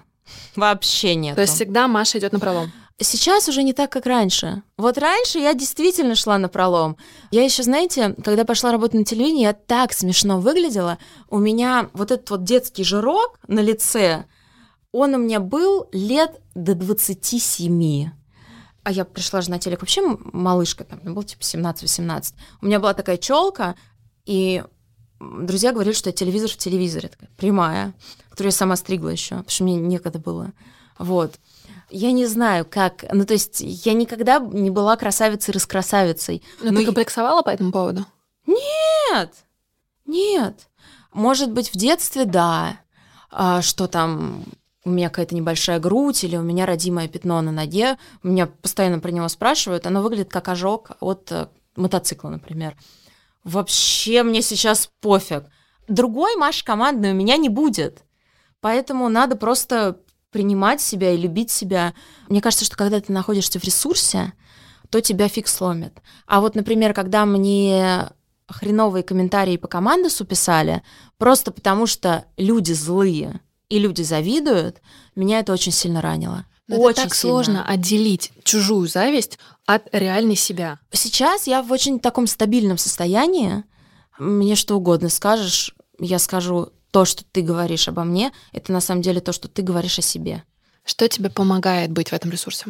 Вообще 0.56 1.16
нет. 1.16 1.36
То 1.36 1.42
есть 1.42 1.56
всегда 1.56 1.90
Маша 1.90 2.20
идет 2.20 2.32
на 2.32 2.40
пролом. 2.40 2.72
Сейчас 3.00 3.48
уже 3.48 3.62
не 3.62 3.74
так, 3.74 3.92
как 3.92 4.08
раньше. 4.08 4.64
Вот 4.76 4.98
раньше 4.98 5.38
я 5.38 5.54
действительно 5.54 6.16
шла 6.16 6.40
на 6.40 6.50
пролом. 6.50 6.98
Я 7.30 7.44
еще, 7.44 7.62
знаете, 7.62 8.16
когда 8.24 8.44
пошла 8.44 8.72
работать 8.72 9.00
на 9.00 9.06
телевидении, 9.06 9.44
я 9.44 9.54
так 9.54 9.94
смешно 9.94 10.40
выглядела. 10.40 10.98
У 11.30 11.38
меня 11.38 11.92
вот 11.94 12.12
этот 12.12 12.28
вот 12.32 12.44
детский 12.44 12.84
жирок 12.84 13.40
на 13.48 13.60
лице, 13.60 14.26
он 14.92 15.14
у 15.14 15.20
меня 15.20 15.40
был 15.40 15.90
лет 15.92 16.42
до 16.56 16.74
27. 16.74 18.10
А 18.84 18.92
я 18.92 19.06
пришла 19.06 19.42
же 19.42 19.52
на 19.52 19.60
телек 19.60 19.82
вообще 19.82 20.02
малышка, 20.02 20.84
там, 20.84 21.00
мне 21.04 21.14
было 21.14 21.24
типа 21.24 21.42
17-18. 21.42 22.34
У 22.62 22.66
меня 22.66 22.80
была 22.80 22.96
такая 22.96 23.18
челка, 23.18 23.76
и 24.26 24.64
друзья 25.20 25.72
говорили, 25.72 25.94
что 25.94 26.10
я 26.10 26.14
телевизор 26.14 26.50
в 26.50 26.58
телевизоре, 26.58 27.10
такая 27.10 27.30
прямая, 27.38 27.94
которую 28.30 28.50
я 28.50 28.58
сама 28.58 28.76
стригла 28.76 29.10
еще, 29.10 29.36
потому 29.36 29.50
что 29.50 29.64
мне 29.66 29.76
некогда 29.76 30.18
было. 30.18 30.54
Вот. 30.98 31.40
Я 31.90 32.12
не 32.12 32.26
знаю, 32.26 32.66
как... 32.70 33.06
Ну, 33.12 33.26
то 33.26 33.34
есть 33.34 33.62
я 33.62 33.94
никогда 33.94 34.40
не 34.40 34.70
была 34.70 34.98
красавицей-раскрасавицей. 34.98 36.44
Но, 36.62 36.72
но 36.72 36.80
ты 36.80 36.86
комплексовала 36.86 37.42
по 37.42 37.50
этому 37.50 37.72
поводу? 37.72 38.06
Нет! 38.46 39.32
Нет. 40.06 40.68
Может 41.14 41.52
быть, 41.52 41.70
в 41.70 41.78
детстве, 41.78 42.26
да. 42.26 42.80
А, 43.30 43.62
что 43.62 43.88
там 43.88 44.44
у 44.84 44.90
меня 44.90 45.10
какая-то 45.10 45.36
небольшая 45.36 45.80
грудь 45.80 46.24
или 46.24 46.38
у 46.38 46.42
меня 46.42 46.66
родимое 46.66 47.08
пятно 47.08 47.42
на 47.42 47.52
ноге. 47.52 47.98
Меня 48.24 48.48
постоянно 48.48 49.00
про 49.00 49.12
него 49.12 49.28
спрашивают. 49.28 49.86
Оно 49.86 50.02
выглядит 50.02 50.30
как 50.30 50.48
ожог 50.48 50.92
от 51.00 51.32
э, 51.32 51.48
мотоцикла, 51.76 52.30
например. 52.30 52.76
Вообще 53.44 54.24
мне 54.24 54.42
сейчас 54.42 54.90
пофиг. 55.02 55.46
Другой 55.88 56.36
Маши 56.36 56.64
командной 56.64 57.12
у 57.12 57.16
меня 57.16 57.38
не 57.38 57.50
будет. 57.50 58.04
Поэтому 58.62 59.10
надо 59.10 59.36
просто 59.36 60.00
принимать 60.32 60.82
себя 60.82 61.12
и 61.12 61.18
любить 61.18 61.52
себя. 61.52 61.94
Мне 62.30 62.42
кажется, 62.42 62.66
что 62.66 62.76
когда 62.76 63.00
ты 63.00 63.12
находишься 63.12 63.60
в 63.60 63.64
ресурсе, 63.64 64.34
то 64.90 65.02
тебя 65.02 65.28
фиг 65.28 65.48
сломит. 65.48 65.94
А 66.26 66.42
вот, 66.42 66.56
например, 66.56 66.94
когда 66.94 67.26
мне 67.26 68.10
хреновые 68.48 69.04
комментарии 69.04 69.58
по 69.58 69.68
командосу 69.68 70.26
писали, 70.26 70.84
просто 71.18 71.52
потому 71.52 71.86
что 71.86 72.26
люди 72.38 72.72
злые 72.74 73.42
и 73.70 73.80
люди 73.80 74.02
завидуют, 74.02 74.82
меня 75.16 75.40
это 75.40 75.54
очень 75.54 75.72
сильно 75.72 76.02
ранило. 76.02 76.46
Но 76.68 76.78
очень 76.78 76.92
это 76.92 77.04
так 77.04 77.16
сильно. 77.16 77.34
сложно 77.34 77.66
отделить 77.66 78.32
чужую 78.44 78.88
зависть 78.88 79.40
от 79.66 79.88
реальной 79.94 80.36
себя. 80.36 80.80
Сейчас 80.92 81.48
я 81.48 81.62
в 81.62 81.72
очень 81.72 82.00
таком 82.00 82.28
стабильном 82.28 82.78
состоянии. 82.78 83.64
Мне 84.20 84.56
что 84.56 84.76
угодно 84.76 85.10
скажешь, 85.10 85.76
я 86.00 86.20
скажу, 86.20 86.70
то, 86.98 87.06
что 87.06 87.24
ты 87.32 87.44
говоришь 87.44 87.88
обо 87.88 88.04
мне, 88.04 88.34
это 88.54 88.72
на 88.72 88.82
самом 88.82 89.04
деле 89.04 89.22
то, 89.22 89.32
что 89.32 89.48
ты 89.48 89.62
говоришь 89.62 90.00
о 90.00 90.02
себе. 90.02 90.44
Что 90.84 91.08
тебе 91.08 91.30
помогает 91.30 91.92
быть 91.92 92.10
в 92.10 92.14
этом 92.14 92.32
ресурсе? 92.32 92.66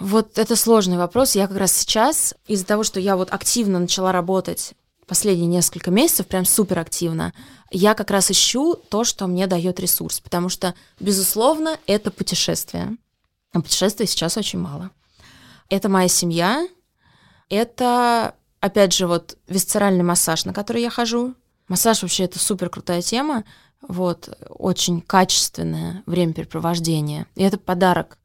Вот 0.00 0.36
это 0.36 0.56
сложный 0.56 0.96
вопрос. 0.96 1.36
Я 1.36 1.46
как 1.46 1.58
раз 1.58 1.74
сейчас, 1.74 2.34
из-за 2.48 2.66
того, 2.66 2.82
что 2.82 2.98
я 2.98 3.16
вот 3.16 3.32
активно 3.32 3.78
начала 3.78 4.10
работать 4.10 4.72
последние 5.06 5.46
несколько 5.46 5.92
месяцев, 5.92 6.26
прям 6.26 6.44
супер 6.44 6.80
активно, 6.80 7.32
я 7.70 7.94
как 7.94 8.10
раз 8.10 8.32
ищу 8.32 8.74
то, 8.74 9.04
что 9.04 9.28
мне 9.28 9.46
дает 9.46 9.78
ресурс, 9.78 10.18
потому 10.18 10.48
что, 10.48 10.74
безусловно, 10.98 11.78
это 11.86 12.10
путешествие. 12.10 12.96
А 13.52 13.60
путешествий 13.60 14.08
сейчас 14.08 14.36
очень 14.36 14.58
мало. 14.58 14.90
Это 15.68 15.88
моя 15.88 16.08
семья, 16.08 16.66
это, 17.48 18.34
опять 18.58 18.92
же, 18.92 19.06
вот 19.06 19.38
висцеральный 19.46 20.02
массаж, 20.02 20.46
на 20.46 20.52
который 20.52 20.82
я 20.82 20.90
хожу, 20.90 21.36
Массаж 21.68 22.00
вообще 22.02 22.24
это 22.24 22.38
супер 22.38 22.70
крутая 22.70 23.02
тема, 23.02 23.44
вот, 23.86 24.36
очень 24.50 25.00
качественное 25.00 26.02
времяпрепровождение. 26.06 27.26
И 27.34 27.42
это 27.42 27.58
подарок 27.58 28.18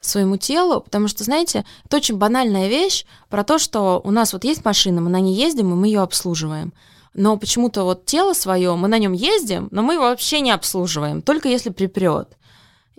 своему 0.00 0.36
телу, 0.36 0.80
потому 0.80 1.08
что, 1.08 1.24
знаете, 1.24 1.64
это 1.84 1.96
очень 1.98 2.16
банальная 2.16 2.68
вещь 2.68 3.04
про 3.28 3.44
то, 3.44 3.58
что 3.58 4.00
у 4.02 4.10
нас 4.10 4.32
вот 4.32 4.44
есть 4.44 4.64
машина, 4.64 5.00
мы 5.00 5.10
на 5.10 5.20
ней 5.20 5.34
ездим, 5.34 5.72
и 5.72 5.76
мы 5.76 5.88
ее 5.88 6.00
обслуживаем. 6.00 6.72
Но 7.12 7.36
почему-то 7.36 7.84
вот 7.84 8.06
тело 8.06 8.32
свое, 8.32 8.74
мы 8.76 8.88
на 8.88 8.98
нем 8.98 9.12
ездим, 9.12 9.68
но 9.70 9.82
мы 9.82 9.94
его 9.94 10.04
вообще 10.04 10.40
не 10.40 10.52
обслуживаем, 10.52 11.22
только 11.22 11.48
если 11.48 11.70
припрет. 11.70 12.36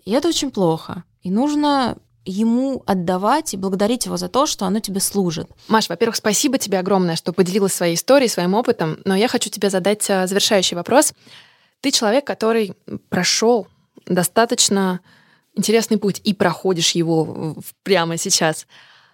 И 0.03 0.11
это 0.11 0.27
очень 0.27 0.51
плохо. 0.51 1.03
И 1.23 1.31
нужно 1.31 1.97
ему 2.25 2.83
отдавать 2.85 3.53
и 3.53 3.57
благодарить 3.57 4.05
его 4.05 4.17
за 4.17 4.27
то, 4.27 4.45
что 4.45 4.65
оно 4.65 4.79
тебе 4.79 4.99
служит. 4.99 5.49
Маш, 5.67 5.89
во-первых, 5.89 6.15
спасибо 6.15 6.57
тебе 6.57 6.77
огромное, 6.77 7.15
что 7.15 7.33
поделилась 7.33 7.73
своей 7.73 7.95
историей, 7.95 8.29
своим 8.29 8.53
опытом, 8.53 8.99
но 9.05 9.15
я 9.15 9.27
хочу 9.27 9.49
тебе 9.49 9.69
задать 9.69 10.07
э, 10.07 10.27
завершающий 10.27 10.75
вопрос. 10.75 11.13
Ты 11.81 11.91
человек, 11.91 12.25
который 12.25 12.73
прошел 13.09 13.67
достаточно 14.05 15.01
интересный 15.55 15.97
путь 15.97 16.21
и 16.23 16.33
проходишь 16.33 16.91
его 16.91 17.57
прямо 17.83 18.17
сейчас. 18.17 18.67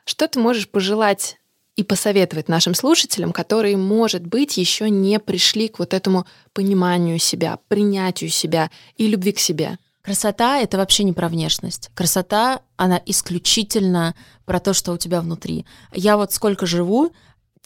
Что 0.06 0.28
ты 0.28 0.40
можешь 0.40 0.70
пожелать 0.70 1.38
и 1.76 1.84
посоветовать 1.84 2.48
нашим 2.50 2.74
слушателям, 2.74 3.32
которые, 3.32 3.78
может 3.78 4.26
быть, 4.26 4.58
еще 4.58 4.90
не 4.90 5.20
пришли 5.20 5.68
к 5.68 5.80
вот 5.80 5.94
этому 5.94 6.26
пониманию 6.54 7.20
себя, 7.20 7.60
принятию 7.68 8.30
себя 8.30 8.70
и 8.98 9.08
любви 9.08 9.32
к 9.32 9.40
себе? 9.40 9.78
Красота— 10.02 10.60
это 10.62 10.78
вообще 10.78 11.04
не 11.04 11.12
про 11.12 11.28
внешность. 11.28 11.90
Красота, 11.94 12.62
она 12.78 13.02
исключительно 13.06 14.16
про 14.46 14.60
то, 14.62 14.74
что 14.74 14.94
у 14.94 14.98
тебя 14.98 15.20
внутри. 15.20 15.66
Я 15.92 16.16
вот 16.16 16.32
сколько 16.32 16.66
живу, 16.66 17.12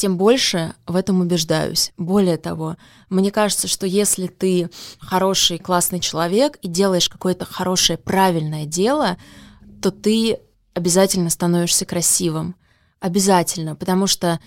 тем 0.01 0.17
больше 0.17 0.73
в 0.87 0.95
этом 0.95 1.21
убеждаюсь. 1.21 1.91
Более 1.95 2.37
того, 2.37 2.75
мне 3.09 3.29
кажется, 3.29 3.67
что 3.67 3.85
если 3.85 4.25
ты 4.25 4.71
хороший, 4.97 5.59
классный 5.59 5.99
человек 5.99 6.57
и 6.63 6.67
делаешь 6.67 7.07
какое-то 7.07 7.45
хорошее, 7.45 7.99
правильное 7.99 8.65
дело, 8.65 9.17
то 9.79 9.91
ты 9.91 10.39
обязательно 10.73 11.29
становишься 11.29 11.85
красивым. 11.85 12.55
Обязательно, 12.99 13.75
потому 13.75 14.07
что 14.07 14.39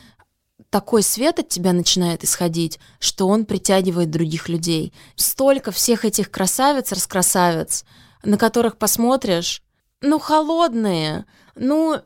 такой 0.70 1.04
свет 1.04 1.38
от 1.38 1.50
тебя 1.50 1.72
начинает 1.72 2.24
исходить, 2.24 2.80
что 2.98 3.28
он 3.28 3.44
притягивает 3.44 4.10
других 4.10 4.48
людей. 4.48 4.92
Столько 5.14 5.70
всех 5.70 6.04
этих 6.04 6.32
красавиц, 6.32 6.90
раскрасавиц, 6.90 7.84
на 8.24 8.38
которых 8.38 8.76
посмотришь, 8.76 9.62
ну, 10.00 10.18
холодные, 10.18 11.26
ну, 11.54 12.00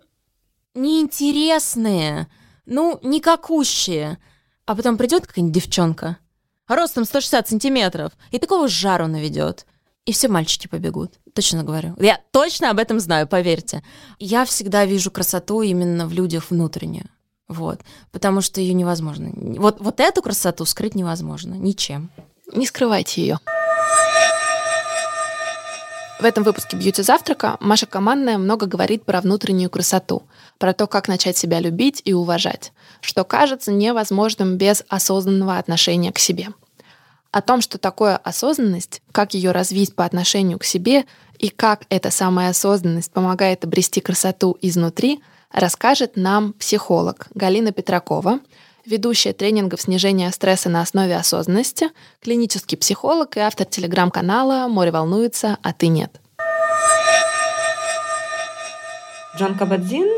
неинтересные, 0.75 2.29
ну, 2.69 2.99
никакущие. 3.03 4.19
А 4.67 4.75
потом 4.75 4.97
придет 4.97 5.27
какая-нибудь 5.27 5.55
девчонка, 5.55 6.19
ростом 6.67 7.05
160 7.05 7.49
сантиметров, 7.49 8.13
и 8.31 8.39
такого 8.39 8.69
жару 8.69 9.07
наведет. 9.07 9.67
И 10.05 10.13
все 10.13 10.29
мальчики 10.29 10.69
побегут. 10.69 11.15
Точно 11.35 11.65
говорю. 11.65 11.95
Я 11.99 12.21
точно 12.31 12.71
об 12.71 12.79
этом 12.79 12.99
знаю, 13.01 13.27
поверьте. 13.27 13.83
Я 14.19 14.45
всегда 14.45 14.87
вижу 14.87 15.11
красоту 15.11 15.63
именно 15.63 16.07
в 16.07 16.13
людях 16.13 16.51
внутреннюю. 16.51 17.09
Вот. 17.47 17.81
Потому 18.11 18.41
что 18.41 18.61
ее 18.61 18.75
невозможно. 18.75 19.33
Вот, 19.35 19.81
вот 19.81 20.01
эту 20.01 20.23
красоту 20.23 20.65
скрыть 20.65 20.95
невозможно 20.95 21.55
ничем. 21.55 22.11
Не 22.53 22.67
скрывайте 22.67 23.21
ее. 23.21 23.39
В 26.19 26.25
этом 26.25 26.43
выпуске 26.43 26.77
«Бьюти 26.77 27.03
завтрака» 27.03 27.57
Маша 27.61 27.87
Командная 27.87 28.39
много 28.39 28.67
говорит 28.67 29.05
про 29.05 29.21
внутреннюю 29.21 29.71
красоту, 29.71 30.25
про 30.59 30.73
то, 30.73 30.87
как 30.87 31.07
начать 31.07 31.37
себя 31.37 31.61
любить 31.61 32.03
и 32.05 32.13
уважать, 32.13 32.73
что 33.01 33.25
кажется 33.25 33.71
невозможным 33.71 34.57
без 34.57 34.85
осознанного 34.89 35.59
отношения 35.59 36.13
к 36.13 36.19
себе. 36.19 36.49
О 37.31 37.41
том, 37.41 37.61
что 37.61 37.79
такое 37.79 38.17
осознанность, 38.17 39.01
как 39.13 39.35
ее 39.35 39.53
развить 39.53 39.95
по 39.95 40.05
отношению 40.05 40.59
к 40.59 40.65
себе 40.65 41.05
и 41.39 41.51
как 41.51 41.83
эта 41.89 42.11
самая 42.11 42.51
осознанность 42.51 43.13
помогает 43.13 43.65
обрести 43.65 44.01
красоту 44.01 44.59
изнутри– 44.61 45.23
расскажет 45.53 46.17
нам 46.17 46.53
психолог 46.55 47.29
Галина 47.35 47.73
Петракова, 47.73 48.41
ведущая 48.89 49.33
тренингов 49.33 49.83
снижения 49.83 50.31
стресса 50.33 50.69
на 50.69 50.81
основе 50.81 51.17
осознанности, 51.17 51.91
клинический 52.23 52.79
психолог 52.79 53.37
и 53.37 53.41
автор 53.41 53.67
телеграм-канала 53.67 54.67
«Море 54.69 54.91
волнуется, 54.91 55.59
а 55.63 55.73
ты 55.73 55.89
нет». 55.89 56.21
Джон 59.37 59.57
Кабадзин 59.57 60.09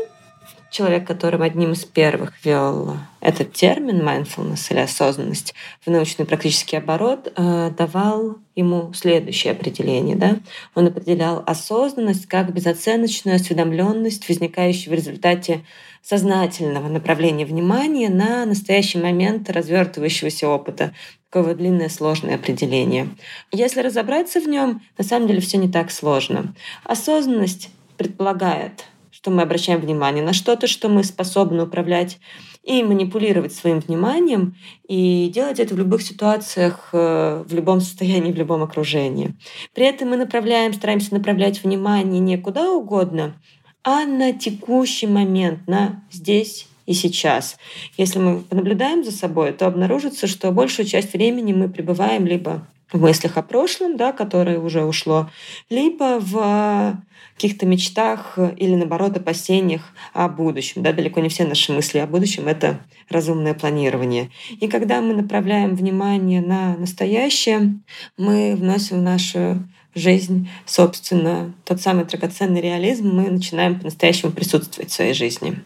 человек, 0.71 1.05
которым 1.05 1.41
одним 1.41 1.73
из 1.73 1.83
первых 1.83 2.33
ввел 2.43 2.97
этот 3.19 3.51
термин 3.53 4.01
mindfulness 4.01 4.71
или 4.71 4.79
осознанность 4.79 5.53
в 5.85 5.91
научный 5.91 6.25
практический 6.25 6.77
оборот, 6.77 7.31
э, 7.35 7.71
давал 7.77 8.37
ему 8.55 8.93
следующее 8.93 9.51
определение. 9.51 10.15
Да? 10.15 10.37
Он 10.73 10.87
определял 10.87 11.43
осознанность 11.45 12.25
как 12.25 12.53
безоценочную 12.53 13.35
осведомленность, 13.35 14.27
возникающую 14.27 14.91
в 14.91 14.95
результате 14.95 15.63
сознательного 16.01 16.87
направления 16.87 17.45
внимания 17.45 18.09
на 18.09 18.45
настоящий 18.45 18.97
момент 18.97 19.49
развертывающегося 19.49 20.47
опыта. 20.47 20.93
Такое 21.29 21.53
длинное 21.53 21.89
сложное 21.89 22.35
определение. 22.35 23.09
Если 23.51 23.81
разобраться 23.81 24.39
в 24.39 24.47
нем, 24.47 24.81
на 24.97 25.03
самом 25.03 25.27
деле 25.27 25.41
все 25.41 25.57
не 25.57 25.69
так 25.69 25.91
сложно. 25.91 26.55
Осознанность 26.85 27.69
предполагает, 27.97 28.85
что 29.21 29.29
мы 29.29 29.43
обращаем 29.43 29.79
внимание 29.79 30.23
на 30.23 30.33
что-то, 30.33 30.65
что 30.65 30.89
мы 30.89 31.03
способны 31.03 31.63
управлять 31.63 32.17
и 32.63 32.81
манипулировать 32.81 33.53
своим 33.53 33.79
вниманием, 33.79 34.55
и 34.87 35.29
делать 35.31 35.59
это 35.59 35.75
в 35.75 35.77
любых 35.77 36.01
ситуациях, 36.01 36.89
э, 36.91 37.43
в 37.47 37.53
любом 37.53 37.81
состоянии, 37.81 38.31
в 38.31 38.35
любом 38.35 38.63
окружении. 38.63 39.35
При 39.75 39.85
этом 39.85 40.09
мы 40.09 40.17
направляем, 40.17 40.73
стараемся 40.73 41.13
направлять 41.13 41.63
внимание 41.63 42.19
не 42.19 42.37
куда 42.37 42.71
угодно, 42.71 43.35
а 43.83 44.05
на 44.05 44.33
текущий 44.33 45.05
момент, 45.05 45.67
на 45.67 46.03
здесь 46.11 46.67
и 46.87 46.93
сейчас. 46.93 47.57
Если 47.97 48.17
мы 48.17 48.39
понаблюдаем 48.39 49.03
за 49.03 49.11
собой, 49.11 49.51
то 49.53 49.67
обнаружится, 49.67 50.25
что 50.25 50.51
большую 50.51 50.87
часть 50.87 51.13
времени 51.13 51.53
мы 51.53 51.69
пребываем 51.69 52.25
либо 52.25 52.67
в 52.91 52.99
мыслях 52.99 53.37
о 53.37 53.41
прошлом, 53.41 53.97
да, 53.97 54.11
которое 54.11 54.59
уже 54.59 54.83
ушло, 54.83 55.29
либо 55.69 56.19
в 56.19 57.01
каких-то 57.35 57.65
мечтах 57.65 58.37
или, 58.57 58.75
наоборот, 58.75 59.17
опасениях 59.17 59.81
о 60.13 60.27
будущем. 60.27 60.83
Да, 60.83 60.93
далеко 60.93 61.21
не 61.21 61.29
все 61.29 61.45
наши 61.45 61.71
мысли 61.71 61.97
о 61.99 62.07
будущем— 62.07 62.47
это 62.47 62.81
разумное 63.09 63.53
планирование. 63.53 64.29
И 64.59 64.67
когда 64.67 65.01
мы 65.01 65.13
направляем 65.13 65.75
внимание 65.75 66.41
на 66.41 66.75
настоящее, 66.77 67.79
мы 68.17 68.55
вносим 68.55 68.99
в 68.99 69.03
нашу 69.03 69.63
жизнь, 69.95 70.49
собственно, 70.65 71.53
тот 71.65 71.81
самый 71.81 72.05
драгоценный 72.05 72.61
реализм, 72.61 73.09
мы 73.09 73.29
начинаем 73.29 73.77
по-настоящему 73.79 74.31
присутствовать 74.31 74.89
в 74.91 74.93
своей 74.93 75.13
жизни. 75.13 75.61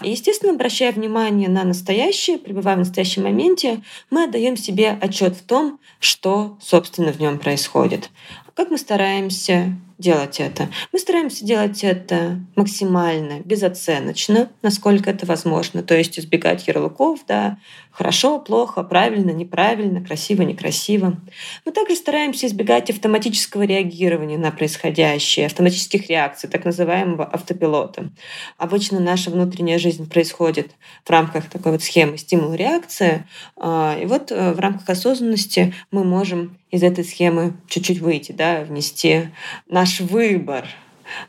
Естественно, 0.00 0.52
обращая 0.52 0.92
внимание 0.92 1.48
на 1.48 1.64
настоящее, 1.64 2.38
пребывая 2.38 2.76
в 2.76 2.80
настоящем 2.80 3.24
моменте, 3.24 3.82
мы 4.10 4.24
отдаем 4.24 4.56
себе 4.56 4.90
отчет 5.00 5.36
в 5.36 5.42
том, 5.42 5.78
что, 6.00 6.56
собственно, 6.60 7.12
в 7.12 7.20
нем 7.20 7.38
происходит. 7.38 8.10
Как 8.54 8.70
мы 8.70 8.78
стараемся 8.78 9.76
делать 10.04 10.38
это? 10.38 10.68
Мы 10.92 10.98
стараемся 10.98 11.44
делать 11.44 11.82
это 11.82 12.38
максимально 12.54 13.40
безоценочно, 13.40 14.50
насколько 14.62 15.10
это 15.10 15.24
возможно, 15.26 15.82
то 15.82 15.96
есть 15.96 16.18
избегать 16.18 16.68
ярлыков, 16.68 17.20
да, 17.26 17.58
хорошо, 17.90 18.38
плохо, 18.38 18.82
правильно, 18.82 19.30
неправильно, 19.30 20.04
красиво, 20.04 20.42
некрасиво. 20.42 21.16
Мы 21.64 21.72
также 21.72 21.96
стараемся 21.96 22.46
избегать 22.46 22.90
автоматического 22.90 23.62
реагирования 23.62 24.36
на 24.36 24.50
происходящее, 24.50 25.46
автоматических 25.46 26.08
реакций, 26.10 26.50
так 26.50 26.64
называемого 26.64 27.24
автопилота. 27.24 28.10
Обычно 28.58 29.00
наша 29.00 29.30
внутренняя 29.30 29.78
жизнь 29.78 30.08
происходит 30.08 30.72
в 31.04 31.10
рамках 31.10 31.48
такой 31.48 31.72
вот 31.72 31.82
схемы 31.82 32.18
стимул-реакция, 32.18 33.26
а, 33.56 33.96
и 34.00 34.04
вот 34.06 34.30
э, 34.30 34.52
в 34.52 34.60
рамках 34.60 34.90
осознанности 34.90 35.72
мы 35.90 36.04
можем 36.04 36.58
из 36.74 36.82
этой 36.82 37.04
схемы 37.04 37.54
чуть-чуть 37.68 38.00
выйти, 38.00 38.32
да, 38.32 38.62
внести 38.62 39.28
наш 39.68 40.00
выбор 40.00 40.66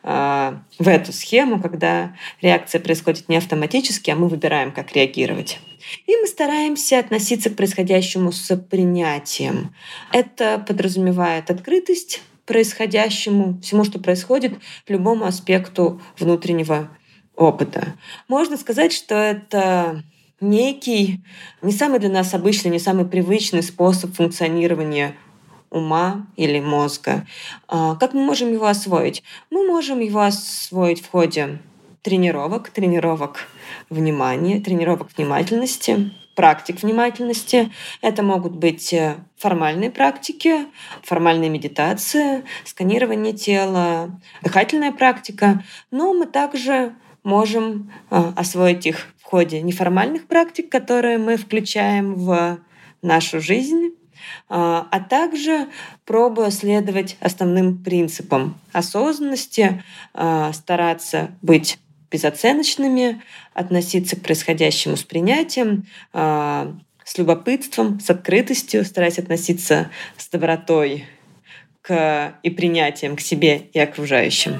а, 0.01 0.63
в 0.79 0.87
эту 0.87 1.13
схему, 1.13 1.61
когда 1.61 2.15
реакция 2.41 2.81
происходит 2.81 3.29
не 3.29 3.37
автоматически, 3.37 4.09
а 4.09 4.15
мы 4.15 4.27
выбираем, 4.27 4.71
как 4.71 4.93
реагировать. 4.93 5.59
И 6.07 6.15
мы 6.15 6.25
стараемся 6.25 6.97
относиться 6.97 7.51
к 7.51 7.55
происходящему 7.55 8.31
с 8.31 8.57
принятием. 8.57 9.75
Это 10.11 10.63
подразумевает 10.67 11.51
открытость 11.51 12.23
происходящему, 12.47 13.59
всему, 13.61 13.83
что 13.83 13.99
происходит, 13.99 14.53
любому 14.87 15.25
аспекту 15.25 16.01
внутреннего 16.17 16.89
опыта. 17.35 17.93
Можно 18.27 18.57
сказать, 18.57 18.93
что 18.93 19.13
это 19.13 20.03
некий, 20.41 21.23
не 21.61 21.71
самый 21.71 21.99
для 21.99 22.09
нас 22.09 22.33
обычный, 22.33 22.71
не 22.71 22.79
самый 22.79 23.05
привычный 23.05 23.63
способ 23.63 24.13
функционирования 24.15 25.15
ума 25.69 26.27
или 26.35 26.59
мозга. 26.59 27.25
А, 27.67 27.95
как 27.95 28.13
мы 28.13 28.23
можем 28.23 28.51
его 28.51 28.65
освоить? 28.65 29.23
Мы 29.49 29.67
можем 29.67 29.99
его 29.99 30.21
освоить 30.21 31.01
в 31.01 31.09
ходе 31.09 31.59
тренировок, 32.01 32.69
тренировок 32.69 33.47
внимания, 33.89 34.59
тренировок 34.59 35.09
внимательности, 35.17 36.11
практик 36.35 36.83
внимательности. 36.83 37.71
Это 38.01 38.21
могут 38.21 38.55
быть 38.55 38.93
э, 38.93 39.15
формальные 39.37 39.89
практики, 39.89 40.67
формальная 41.01 41.49
медитация, 41.49 42.43
сканирование 42.63 43.33
тела, 43.33 44.21
дыхательная 44.43 44.91
практика. 44.91 45.63
Но 45.89 46.13
мы 46.13 46.27
также 46.27 46.93
можем 47.23 47.91
э, 48.11 48.21
освоить 48.35 48.85
их 48.85 49.07
в 49.19 49.23
ходе 49.23 49.61
неформальных 49.61 50.27
практик, 50.27 50.71
которые 50.71 51.17
мы 51.17 51.37
включаем 51.37 52.13
в 52.13 52.59
нашу 53.01 53.41
жизнь 53.41 53.95
а, 54.49 54.87
а 54.91 54.99
также 54.99 55.67
пробуя 56.05 56.51
следовать 56.51 57.17
основным 57.19 57.83
принципам 57.83 58.59
осознанности, 58.71 59.83
а, 60.13 60.53
стараться 60.53 61.31
быть 61.41 61.79
безоценочными, 62.11 63.21
относиться 63.53 64.15
к 64.15 64.21
происходящему 64.21 64.95
с 64.95 65.03
принятием, 65.03 65.85
а, 66.13 66.73
с 67.03 67.17
любопытством, 67.17 67.99
с 67.99 68.09
открытостью, 68.09 68.83
стараясь 68.83 69.19
относиться 69.19 69.89
с 70.17 70.27
добротой 70.29 71.05
к, 71.81 72.33
и 72.41 72.49
принятием 72.49 73.15
к 73.15 73.21
себе 73.21 73.57
и 73.73 73.79
окружающим. 73.79 74.59